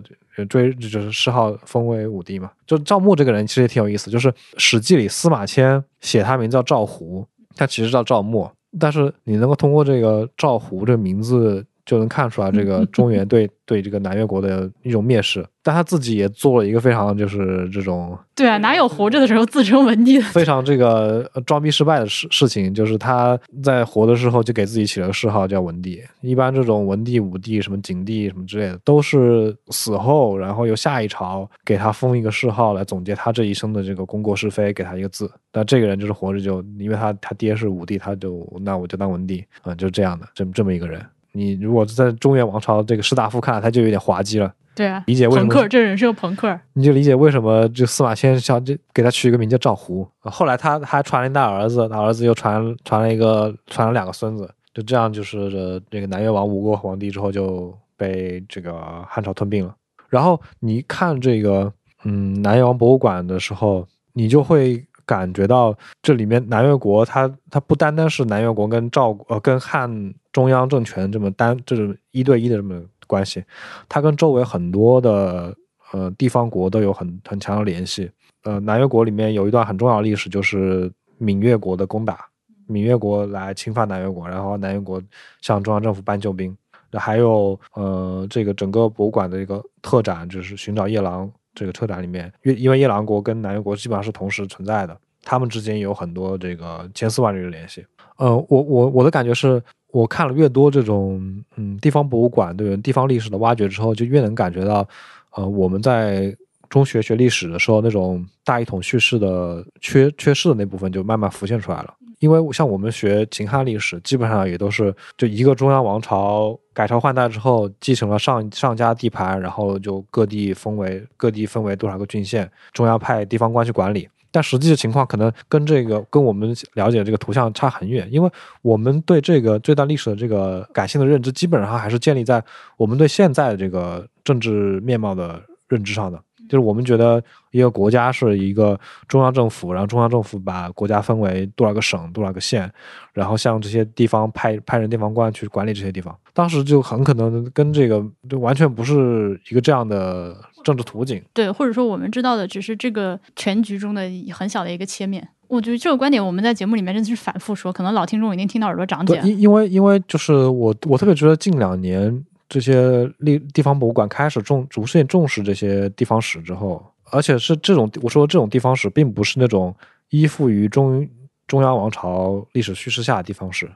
[0.49, 2.49] 追就是谥号封为武帝嘛。
[2.65, 11.67] 就赵默这个人其实也挺有意思，就是《史记》里司马迁写他名叫赵胡，他其实叫赵默，但是你能够通过这个赵胡这个名字。
[11.85, 20.25] 就能看出来这个中原对对这个南越国的一种蔑视，但他自己也做了一个非常就是这种对啊，哪有活着的时候自称文帝的？
[20.25, 26.03] 非常这个装逼失败的事事情，就是他在活的时候就给自己起了个谥号叫文帝。
[26.21, 35.31] 一般这种文帝、武帝、什么景帝什么之类的，都是死后然后由下一朝给他封一个谥号来总结他这一生的这个功过是非，给他一个字。
[35.53, 41.01] 那这个人就是活着就因为他他爹是武帝，他就那我就当文帝啊，就这样的这么这么一个人。
[41.35, 44.53] 你如果在中原王朝这个士大夫看来，他就有点滑稽了。
[44.75, 50.05] 对啊，理解为什么朋克这人是个朋克，你就理解为什么就司马迁想这给他取一个名叫赵胡。
[50.21, 58.75] 后来他还传了一代儿子，他儿子又传传了一个传了两个孙子，就这样就是这个南越王吴国皇帝之后就被这个
[59.09, 59.73] 汉朝吞并了。
[60.09, 61.73] 然后你看这个
[62.05, 73.45] 嗯南越王博物馆的时候，你就会感觉到这里面南越国它它不单单是南越国跟赵呃跟汉中央政权这么单这种一对一的这么关系，
[73.89, 75.55] 它跟周围很多的
[75.93, 78.11] 呃地方国都有很很强的联系。
[78.45, 82.27] 呃，南越国里面有一段很重要的历史，就是闽越国的攻打，
[82.67, 85.03] 闽越国来侵犯南越国，然后南越国
[85.41, 86.57] 向中央政府搬救兵。
[86.93, 97.85] 还有呃，这个整个博物馆的一个特展，就是寻找夜郎这个车展里面，因因为夜郎国跟南越国基本上是同时存在的，他们之间有很多这个千丝万缕的联系。
[98.17, 104.87] 呃，我我我的感觉是，我看了越多这种嗯地方博物馆对地方历史的挖掘之后，就越能感觉到，
[105.33, 106.37] 呃，我们在
[106.69, 111.95] 中学学历史的时候那种大一统叙事的缺缺失的那部分就慢慢浮现出来了。
[112.21, 124.09] 因为像我们学秦汉历史，基本上也都是就一个中央王朝改朝换代之后，继承了上上家地盘，然后就各地分为各地分为多少个郡县，中央派地方官去管理。
[124.31, 128.29] 但实际的情况可能跟这个跟我们了解这个图像差很远，因为
[128.63, 132.43] 我们对这个这段历史的这个感性的认知，基本上还是建立在
[132.77, 136.21] 我们对现在的这个政治面貌的认知上的。
[136.49, 138.79] 就是我们觉得一个国家是一个
[139.09, 142.71] 中央政府，然后中央政府把国家分为多少个省、多少个县，
[143.13, 146.15] 然后向这些地方派派人地方官去管理这些地方。
[146.33, 151.23] 当时就很可能跟这个就完全不是一个这样的政治图景。
[151.33, 154.03] 对，或者说我们知道的只是这个全局中的
[154.33, 155.27] 很小的一个切面。
[155.47, 159.25] 我觉得这个观点我们在节目里面真的是反复说，可能老听众已经听到耳朵长茧。
[159.27, 162.25] 因因为因为就是我我特别觉得近两年。
[162.49, 169.75] 这些地地方博物馆开始重逐渐重视这些地方史之后，而且是这种我说这种地方史，并不是那种
[170.11, 171.09] 依附于中
[171.47, 173.71] 中央王朝历史叙事下的地方史，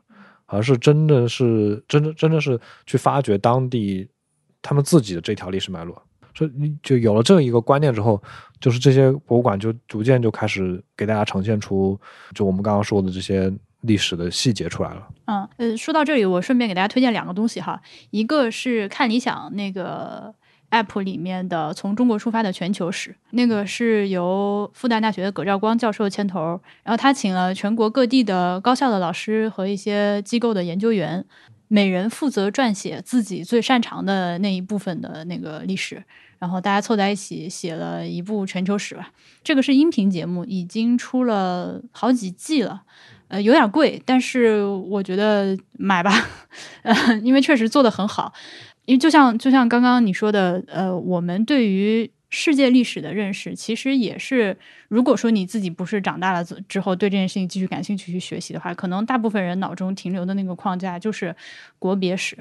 [0.47, 4.09] 而是真的是真正真正是去发掘当地
[4.61, 6.01] 他们自己的这条历史脉络。
[6.35, 8.23] 所以就有了这一个观念之后，
[8.61, 11.99] 就是这些博物馆就逐渐就开始给大家呈现出，
[12.35, 13.53] 就我们刚刚说的这些。
[13.83, 15.09] 历史的细节出来了。
[15.27, 17.81] 嗯，呃，说到这里，我顺便给大家推荐两个东西哈。
[18.11, 20.35] 一个是看理想那个
[20.71, 31.25] app 里面的《从中国出发的全球史》，那个是由复旦大学的葛兆光教授牵头，然后他请了全国各地的高校的老师和一些机构的研究员，
[31.69, 36.03] 每人负责撰写自己最擅长的那一部分的那个历史，
[36.39, 39.11] 然后大家凑在一起写了一部全球史吧。
[39.45, 42.83] 这个是音频节目，已经出了好几季了。
[43.29, 46.11] 呃，有点贵，但是我觉得买吧，
[46.83, 48.33] 呃，因为确实做的很好。
[48.87, 54.57] 因为就像就像刚刚你说的，呃，我们对于世界历史的认识，其实也是，
[54.89, 61.37] 如果说你自己不是长大了之后对这件事情继续感兴趣去学习的话，可能大部分人脑中停留的那个框架就是
[61.79, 62.37] 国别史，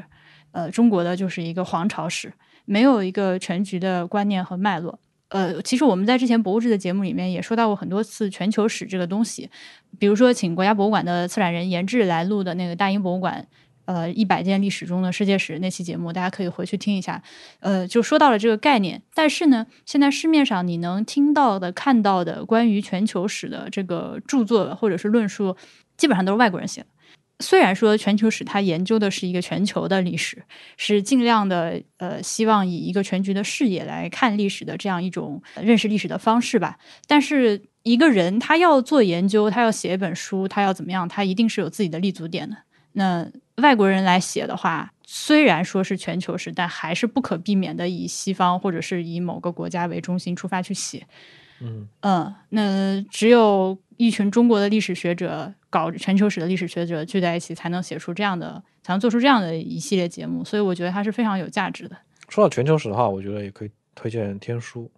[0.54, 2.32] 呃，中国的就是一个皇朝史，
[2.64, 4.98] 没有一个全局的观念和脉络。
[5.30, 9.50] 呃，其实我们在之前博物志的节目里面也说到过很多次全球史这个东西，
[10.00, 13.46] 比如说请国家博物馆的策展人严志来录的那个大英博物馆，
[13.86, 17.22] 呃，一百件历史中的世界史那期节目，大家可以回去听一下。
[17.60, 25.58] 呃，就说到了这个概念，但是呢，现在市面上你能听到的、看到的关于全球史的这个著作或者是论述，
[25.98, 26.88] 基本上都是外国人写的。
[27.40, 30.44] 虽然说全球史它研究的是一个全球的历史，
[30.76, 42.58] 是尽量的呃希望以一个全局的视野来看历史的这样一种认识历史的方式吧，但是一个人他要做研究，他要写一本书，他要怎么样，他一定是有自己的立足点的。
[42.94, 51.06] 那外国人来写的话，虽然说是全球史，但还是不可避免的以西方或者是以某个国家为中心出发去写。
[51.62, 55.54] 嗯嗯，那只有一群中国的历史学者。
[55.70, 60.44] 搞全球史的历史学者聚在一起，才能写出这样的，才能做出这样的一系列节目。
[60.44, 61.98] 所以我觉得它是非常有价值的。
[62.30, 64.90] 说到全球史的话，我觉得也可以推荐天书。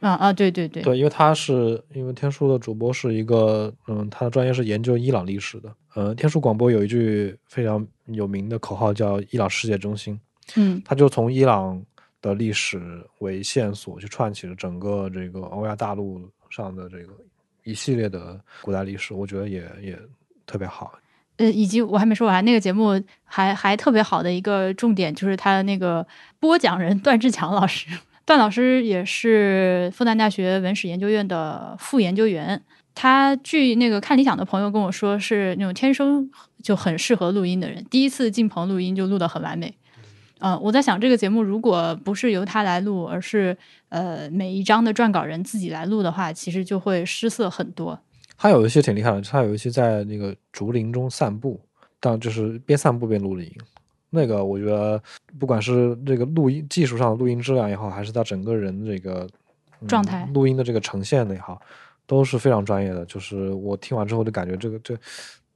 [0.00, 5.72] 啊啊，对对对，对，因为他是因为天书的主播是一个，嗯，他的专业是研究伊朗历史的。
[5.94, 10.20] 呃，天书广播有一句非常有名的口号叫“伊朗世界中心”。
[10.56, 11.80] 嗯，他就从伊朗
[12.22, 17.12] 的历史为线索，去串起了整个这个欧亚大陆上的这个。
[17.62, 19.96] 一系列的古代历史，我觉得也也
[20.46, 20.98] 特别好。
[21.36, 26.04] 呃，以及我还没说完，那个节目还还特别好的一个重点就是他的那个
[26.40, 27.86] 播讲人段志强老师，
[28.24, 32.60] 段老师也是复旦大学文史研究院的副研究员。
[32.94, 36.30] 他据那个看理想的朋友跟我说，是那种天生
[36.62, 39.74] 就很适合录音的人，第一次进棚录音就录得很完美。
[40.40, 43.56] 嗯，我在想这个节目如果不是由他来录，而是
[43.90, 47.98] 呃每一章的撰稿人自己来录的话，其实就会失色很多。
[48.36, 51.60] 他有一些挺厉害的，他有一些在那个竹林中散步，
[52.00, 53.52] 但就是边散步边录的音。
[54.08, 55.00] 那个我觉得，
[55.38, 59.28] 不管是这个录音技术上的录音质量也好，还是他整个人这个
[59.86, 61.60] 状态、录音的这个呈现的也好，
[62.06, 63.04] 都是非常专业的。
[63.04, 64.96] 就是我听完之后就感觉这个这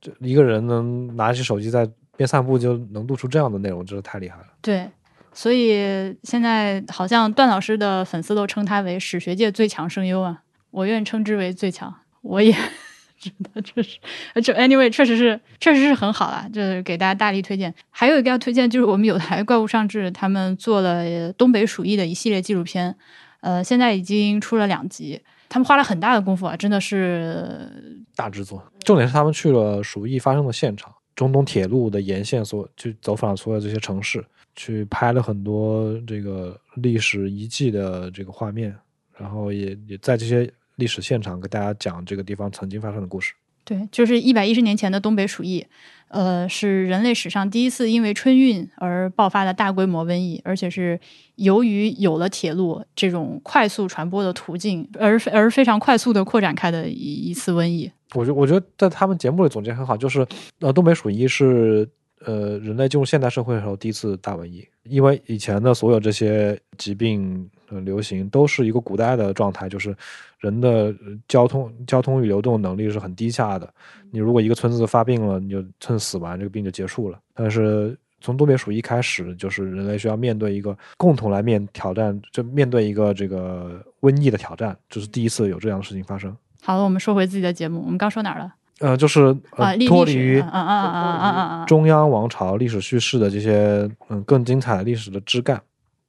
[0.01, 4.47] 这一个人能拿起手机在边散步就能录出这样的内容，真是太厉害了。
[4.63, 4.89] 对，
[5.33, 11.95] 所以现在好像段老师的粉丝都称他为史学界最强声优啊，我愿称之为最强。
[12.23, 12.53] 我也
[13.19, 13.99] 觉得确实，
[14.43, 17.75] 这 anyway 确实是确实是很好啦，就是给大家大力推荐。
[17.91, 22.97] 还有一个要推荐就是我们有台怪物上志他们做了东北鼠疫的一系列纪录片，
[23.41, 34.25] 呃，现在已经出了两集，他们花了很大的功夫啊，真的是大制作，重点是他们去了鼠疫发生的现场，中东铁路的沿线所去走访所有这些城市，
[34.57, 38.75] 去拍了很多这个历史遗迹的这个画面，
[39.17, 43.33] 然后也也在这些历史现场给大家讲这个地方曾经发生的故事。
[43.65, 45.65] 对，就是一百一十年前的东北鼠疫，
[46.09, 51.01] 呃，是人类史上第一次因为春运而爆发的大规模瘟疫，而且是
[51.37, 57.91] 由于有了铁路这种快速传播的途径，而而非常快速的扩展开的一一次瘟疫。
[58.15, 60.27] 我觉我觉得在他们节目里总结很好，就是
[60.61, 61.89] 呃，东北鼠疫是
[62.21, 69.95] 呃人类进入现代社会的时候第一次大瘟疫，因为以前的所有这些疾病呃流行都是一个古代的状态，就是
[70.39, 70.97] 人的呃
[71.29, 73.69] 交通交通与流动能力是很低下的。
[74.11, 77.19] 你如果一个村子发病了，你就趁死完，这个病就结束了。
[77.35, 86.35] 但是从东北鼠疫开始，就是人类需要面对一个共同来面挑战，就面对一个这个瘟疫的挑战，这是第一次有这样的事情发生。
[86.65, 88.55] 好了，我们说回自己的节目，我们刚说哪儿了？
[88.81, 91.65] 呃，就是啊，呃脱离于啊啊啊啊啊啊啊！
[91.67, 95.61] 中央王朝历史叙事的这些嗯更精彩的历史的枝干。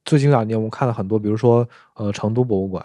[0.04, 2.84] 最近两年我们看了很多，比如说呃成都博物馆，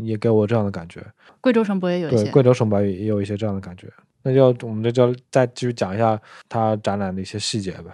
[0.00, 1.04] 也给我这样的感觉。
[1.40, 2.30] 贵州省博也有一对，些。
[2.30, 3.86] 贵州省博也也有一些这样的感觉。
[4.22, 7.90] 那就我们这就再继续讲一下它展览的一些细节呗。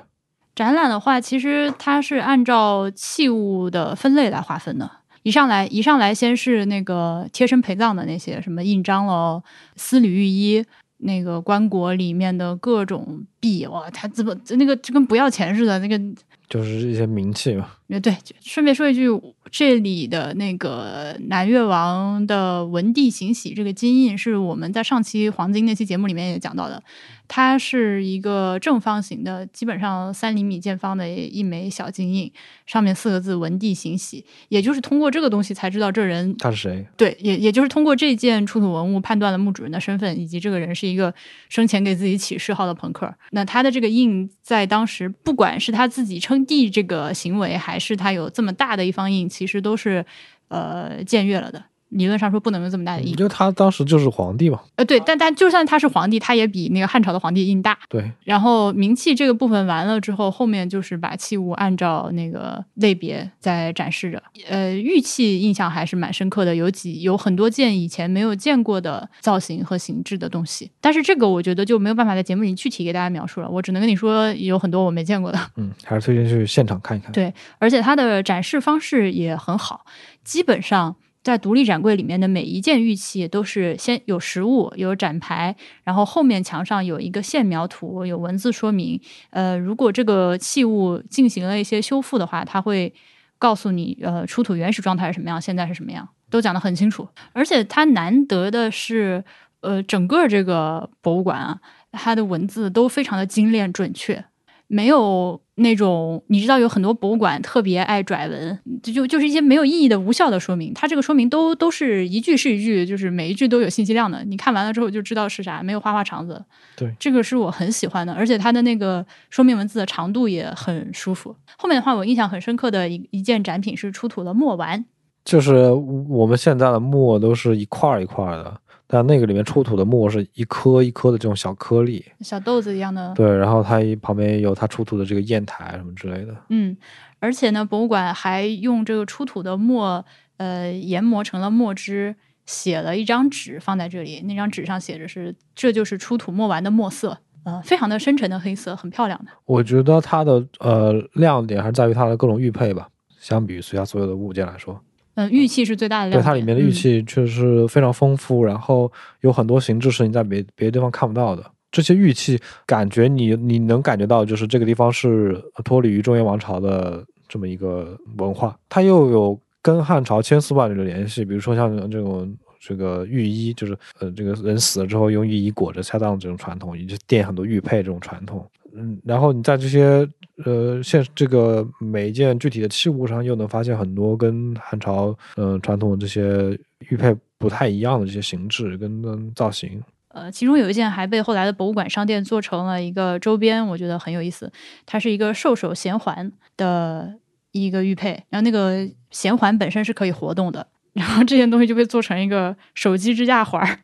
[0.55, 4.91] 展览的话，其实它是按照器物的分类来划分的。
[5.29, 9.43] 一上来，一上来先是那个贴身陪葬的那些什么印章喽、
[9.77, 10.65] 丝缕玉衣，
[11.01, 16.01] 那个棺椁里面的各种币，哇，他怎么那个就跟不要钱似的，那个
[16.49, 17.69] 就是一些名气嘛，
[18.01, 19.09] 对，就顺便说一句，
[19.51, 26.83] 这里的那个南越王的文帝行玺这个金印，是我们在上期黄金那期节目里面也讲到的，
[27.27, 32.31] 它是一个正方形的，基本上三厘米见方的一枚小金印，
[32.67, 36.87] 上面四个字“文帝行玺”，也就是通过这个东西才知道这人他是谁？
[36.99, 41.15] 对，也也就是通过这件出土文物判断了墓主人的身份，以及这个人是一个
[41.49, 43.15] 生前给自己起谥号的朋克。
[43.31, 50.05] 那他的这个印在当时，不管是他自己称帝这个行为，还是他有这么大的一方印，其实都是
[50.49, 51.65] 呃僭越了的。
[51.91, 54.61] 理论上说不能有这么大的印我觉，得他当时就是皇帝嘛。
[54.77, 57.79] 呃，对，但但就算他是皇帝，他也比那个汉朝的皇帝印大。
[57.89, 64.23] 对，然后名器这个部分完了之后，后面就是把器物按照那个类别在展示着。
[64.49, 70.71] 呃，玉器印象还是蛮深刻的，有几有很多件以前没有见过的造型和形制的东西。
[70.81, 75.39] 但是这个我觉得就没有办法在节目里具体给大家描述了，我只能跟你说有很多我没见过的。
[75.57, 77.11] 嗯，还是推荐去现场看一看。
[77.13, 79.85] 对而且它的展示方式也很好，
[80.23, 80.95] 基本上
[81.29, 85.55] 在独立展柜里面的每一件玉器都是先有实物、有展牌，
[85.85, 88.99] 然后后面墙上有一个线描图，有文字说明。
[89.29, 92.95] 呃，如果这个器物进行了一些修复的话，它会
[93.39, 97.07] 告诉你，呃，出土原始状态是什么样，现在是什么样，都讲得很清楚。
[97.35, 99.23] 而且它难得的是，
[99.61, 101.61] 呃，整个这个博物馆啊，
[101.93, 104.25] 它的文字都非常的精炼准确。
[104.69, 110.73] 没有那种你知道有很多博物馆特别爱拽文，就就就是一些没有意义的无效的说明。
[110.75, 114.23] 它这个说明都都是一句是一句，就是每一句都有信息量的。
[114.25, 116.45] 你看完了之后就知道是啥，没有花花肠子。
[116.77, 121.35] 对这个是我很喜欢的，而且它的那个说明文字的长度也很舒服。
[121.57, 124.85] 后面的话，我印象很深刻的一一件展品是出土了墨丸，
[125.29, 125.71] 就是
[126.09, 132.03] 我们现在的墨都是一块儿一块儿的，但那个里面出土的墨是一颗一颗的这种小颗粒。
[132.21, 136.35] 小豆子一样的对，然后它一旁边有它出土的这个砚台什么之类的。
[136.49, 136.75] 嗯，
[137.19, 140.03] 而且呢，博物馆还用这个出土的墨，
[140.39, 142.17] 呃，研磨成了墨汁，
[142.47, 144.23] 写了一张纸放在这里。
[144.23, 149.31] 那张纸上写着是“这就是出土墨丸的墨色”，呃，非常的深沉的黑色，很漂亮的。
[149.45, 152.89] 我觉得它的呃亮点还是在于它的各种玉佩吧，
[153.21, 154.81] 相比于其他所有的物件来说，
[155.19, 156.23] 嗯、玉器是最大的亮点。
[156.23, 158.91] 对它里面的玉嗯器确实是非常丰富，然后
[159.23, 161.45] 有很多形制是你在别别的地方看不到的。
[161.73, 178.49] 这些玉器感觉你你能感觉到，就是这个地方是脱离于中原王朝的这么一个文化，它又有跟汉朝千丝万缕的联系，比如说像这种这个御衣，就是呃这个人死了之后用御衣裹着下葬这种传统，以及垫很多玉佩这种传统。
[178.75, 180.09] 嗯，然后你在这些
[180.45, 186.59] 呃现这个每一件具体的器物上，又能发现很多跟汉朝嗯、呃传统这些
[186.89, 189.83] 玉佩不太一样的这些形制跟造型。
[190.09, 194.51] 呃，其中有一件还被后来的博物馆商店做成了一个周边，我觉得很有意思。
[194.87, 197.15] 它是一个兽首衔环的
[197.53, 203.79] 一个玉佩，然后那个衔环本身是可以活动的，然后这件东西就被做成一个手机支架环儿，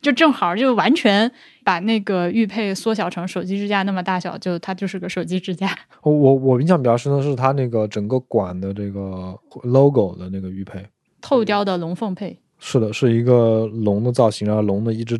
[0.00, 1.30] 就正好就完全
[1.64, 5.76] 把那个玉佩缩小成手机支架那么大小，就它就是个手机支架。
[6.02, 10.86] 我我我印象比较深的是它那个整个管的这个 logo 的那个玉佩，
[11.20, 15.18] 透雕的龙凤佩，是的，是一个龙的造型，然后龙的一只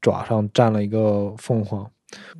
[0.00, 1.90] 爪上站了一个凤凰，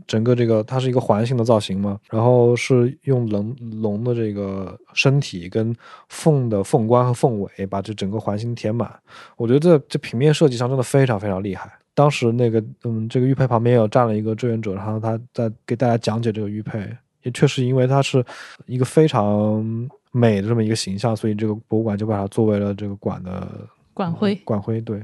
[0.07, 5.75] 整个这个它是一个环形的造型嘛，然后是用龙龙的这个身体跟
[6.09, 8.95] 凤的凤冠和凤尾把这整个环形填满。
[9.37, 11.73] 我觉得这这平面设计上真的非常非常厉害。
[11.97, 18.23] 当时那个嗯，这个玉佩旁边有站了一个志愿者，然后他在给大家讲解这个玉佩，也确实因为它是
[18.67, 19.65] 一个非常
[20.13, 23.49] 美的这么一个形象，所以这个博物馆就把它作为了这个馆的
[23.95, 24.35] 馆徽。
[24.45, 25.03] 馆徽对。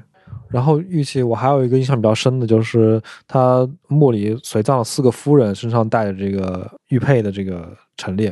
[0.53, 8.29] 然后玉器，我还有一个印象比较深的，就是他墓里随葬了四个夫人，身上带着这个玉佩的这个陈列，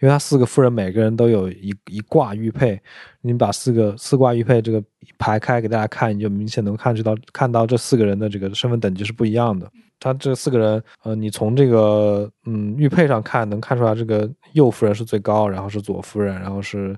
[0.00, 2.80] 因为他四个夫人每个人都有一一挂玉佩，
[3.22, 4.82] 你把四个四挂玉佩这个
[5.18, 9.70] 排开给大家看，你就明显能看知道看到这四个人的这个身份等级是不一样的。
[10.00, 16.94] 他这四个人，呃，你从这个嗯玉佩上看，能看出来这个右夫人是最高，然后是左夫人，然后是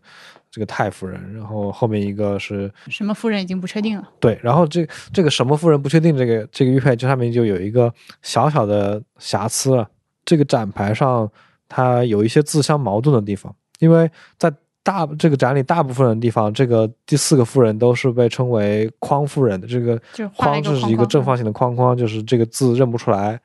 [0.57, 4.09] 这个太夫人，然后后面一个是什么夫人已经不确定了。
[4.19, 7.93] 对，然后这这个什么夫人不确定，这个这个玉佩这上面就有一个
[8.23, 9.87] 小小的瑕疵了。
[10.25, 11.31] 这个展牌上
[11.69, 14.51] 它有一些自相矛盾的地方，因为在
[14.83, 19.67] 大这个展里大部分的地方，这个第四个夫人都是被称为匡夫人的。
[19.67, 23.39] 这个就画了框是一个正方形的框框，就是这个字认不出来，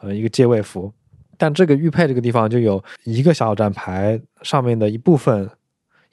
[0.00, 0.90] 呃，一个借位符。
[1.36, 5.50] 但这个玉佩这个地方就有一个小展牌，上面的一部分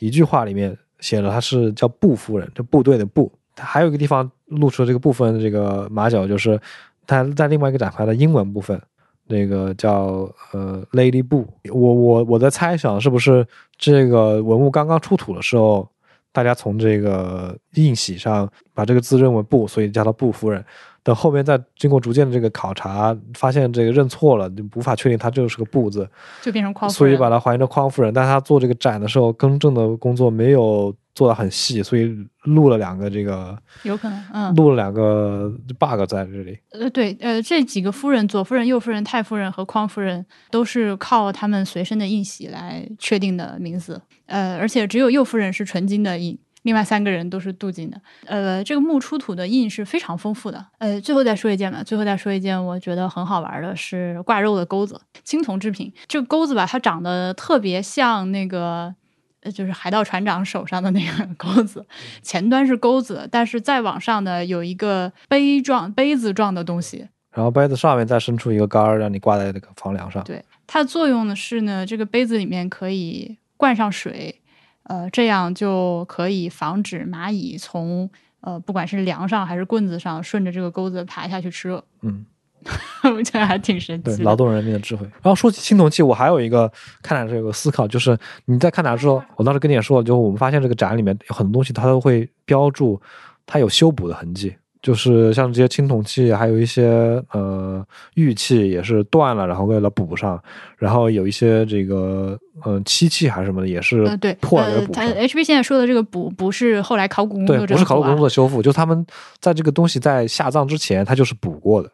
[0.02, 3.32] 一句话里面写了它是叫布夫人，就部队的部。
[3.56, 6.60] 它还有一个地方露出了这个部分的这个马脚，就是
[7.06, 8.82] 它在另外一个展牌的英文部分，
[9.28, 11.47] 那个叫呃 Lady 布。
[11.72, 13.45] 我我我在猜想是不是
[13.78, 15.88] 这个文物刚刚出土的时候，
[16.32, 20.64] 大家从这个印玺上把这个字认为布，所以叫它布夫人。
[21.04, 26.08] 等后面再经过逐渐的这个考察，发现这个认错了，就无法确定他就是个不字，
[26.41, 28.14] 就变成匡夫人所以把它还原成匡夫人。
[28.14, 36.58] 但是他做这个展的时候，更正的工作没有做得很细，所以录了两个这个，有可能，嗯，录了两个 bug 在这里。
[36.72, 43.99] 呃，对，呃，这几个夫人，左夫人、右夫人、太夫人和匡夫人，都是靠他们随身的印玺来确定的名字。
[44.28, 48.01] 呃，而且只有右夫人是纯金的印，另外三个人都是镀金的。
[48.26, 50.66] 呃，这个木出土的印是非常丰富的。
[50.78, 55.93] 呃，最后再说一件吧，最后再说一件，我觉得很好玩的是挂肉的钩子，青铜制品。
[56.07, 58.95] 这个钩子吧，它长得特别像那个。
[59.43, 61.84] 呃，就是海盗船长手上的那个钩子，
[62.22, 70.24] 前端是钩子，但是再往上呢有一个杯状、杯子状的东西，然后杯子上面再伸出一个杆儿，让你挂在那个房梁上。
[70.24, 74.40] 对，它的作用呢是呢，这个杯子里面可以灌上水，
[74.84, 78.09] 呃，这样就可以防止蚂蚁从
[78.41, 81.84] 呃不管是梁上还是棍子上顺着这个钩子爬下去吃肉。
[82.01, 82.25] 嗯，
[83.15, 84.25] 我觉得还挺神，奇对。
[84.25, 85.05] 劳动人民的智慧。
[85.21, 86.71] 然后说起青铜器，我还有一个
[87.01, 93.01] 看展时有个思考，就是你在看展时候，我当时跟你也说了，就是我们发现这个展里面有很多东西，它都会标注
[93.45, 94.55] 它有修补的痕迹。
[94.82, 100.41] 就是像这些青铜器，还有一些呃玉器也是断了，然后为了补上，
[100.77, 105.05] 然后有一些这个呃漆器还是什么的，也是呃，对，破了补上。
[105.05, 109.05] 他 HB 现在说的这个补，不是后来考古工对作，者不是考古工作修复，就他们
[109.39, 111.91] 在这个东西在下葬之前，他就是补过的。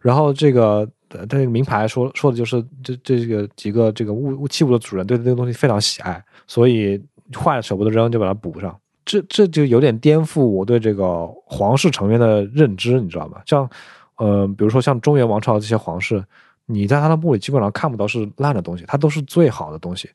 [0.00, 7.00] 然后这个他这个名牌说说的就是这这个几个这个物物器物的主人对这个东西非常喜爱，所以
[7.32, 8.76] 坏了舍不得扔，就把它补上。
[9.04, 13.42] 这这就有点颠覆我对这个皇室成员的认知，你知道吗？
[13.46, 13.68] 像
[14.16, 16.24] 呃，比如说像中原王朝这些皇室，
[16.66, 20.08] 你在他的墓里基本上看不到是烂的东西，他都是最好的东西，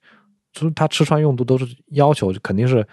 [0.54, 2.86] 就是他吃穿用度都是要求肯定是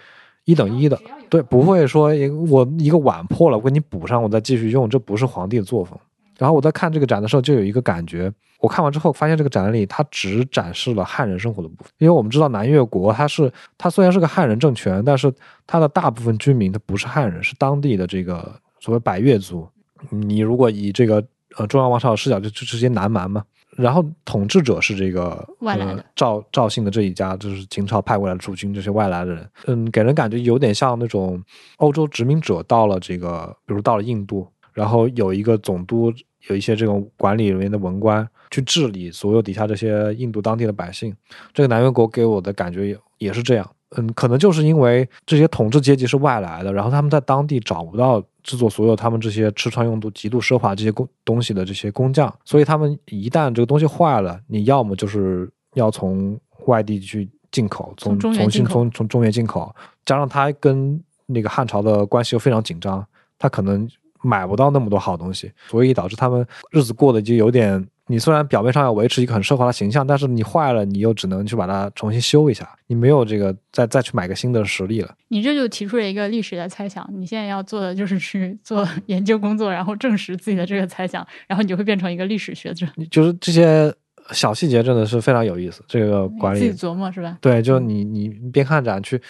[0.45, 5.97] 一等一的，对，不会说一个我一个碗破了，我给你补上，我再继续用，这不是皇帝的作风。
[6.37, 15.33] 然后我在看这个展的时候，就有一个感觉，我看完之后发现这个展里它只展示了汉人生活的部分，因为我们知道南越国它是它虽然是个汉人政权，但是
[15.65, 19.67] 它的大部分居民它不是汉人，是当地的这个所谓百越族。
[20.09, 21.23] 你如果以这个
[21.57, 23.43] 呃中央王朝的视角，就就直接南蛮嘛。
[23.75, 31.39] 然后统治者是这个外来的呃、赵赵姓的这一家，就是秦朝派过来的驻军，这些外来的人，嗯，给人感觉有点像那种
[31.77, 34.47] 欧洲殖民者到了这个，比如到了印度，
[34.77, 36.13] 然后有一个总督，
[36.49, 41.11] 有一些这种管理人员的文官去治理所有底下这些印度当地的百姓。
[41.51, 59.75] 这个南越国给我的感觉也也是这样，嗯，可能就是因为这些统治阶级是外来的，然后他们在当地找不到制作所有他们这些吃穿用度极度奢华这些工东西的这些工匠，所以他们一旦这个东西坏了，你要么就是要从外地去进口，从从重新从从中原进口，
[60.05, 63.03] 加上他跟那个汉朝的关系又非常紧张，
[63.39, 63.89] 他可能
[64.23, 67.85] 买不到那么多好东西，所以导致他们日子过得就有点。
[68.09, 75.13] 你虽然表面上要维持一个很奢华的形象，但是你坏了，你又只能去把它重新修一下，你没有这个再再去买个新的实力了。
[75.27, 83.93] 你这就提出了一个历史的猜想，你现在要做的就是去做 研究工作，然后证实自己的这个猜想，然后你就会变成一个历史学者，你就是这些
[84.31, 85.83] 小细节真的是非常有意思。
[85.85, 87.37] 这个管理自己，琢磨是吧？
[87.41, 89.21] 对，就你你边看展去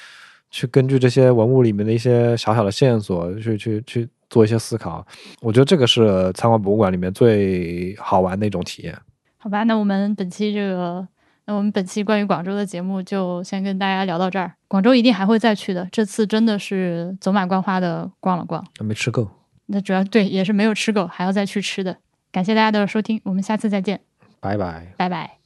[0.51, 5.05] 去根据这些文物里面的一些小小的线索去去去做一些思考，
[5.41, 8.97] 我觉得这个是参观博物馆里面最好玩的一种体验。
[9.37, 11.07] 好吧，那我们本期这个，
[11.45, 14.51] 那我们本期关于广州的节目就先跟大家聊到这儿。
[14.67, 18.65] 广州一定还会再去的，这次真的是走马观花的逛了逛。
[18.79, 19.29] 没吃够，
[19.67, 21.97] 那主要对也是没有吃够，还要再去吃的。
[22.31, 24.01] 感谢大家的收听，我们下次再见，
[24.41, 24.93] 拜拜。
[24.97, 25.36] 拜拜。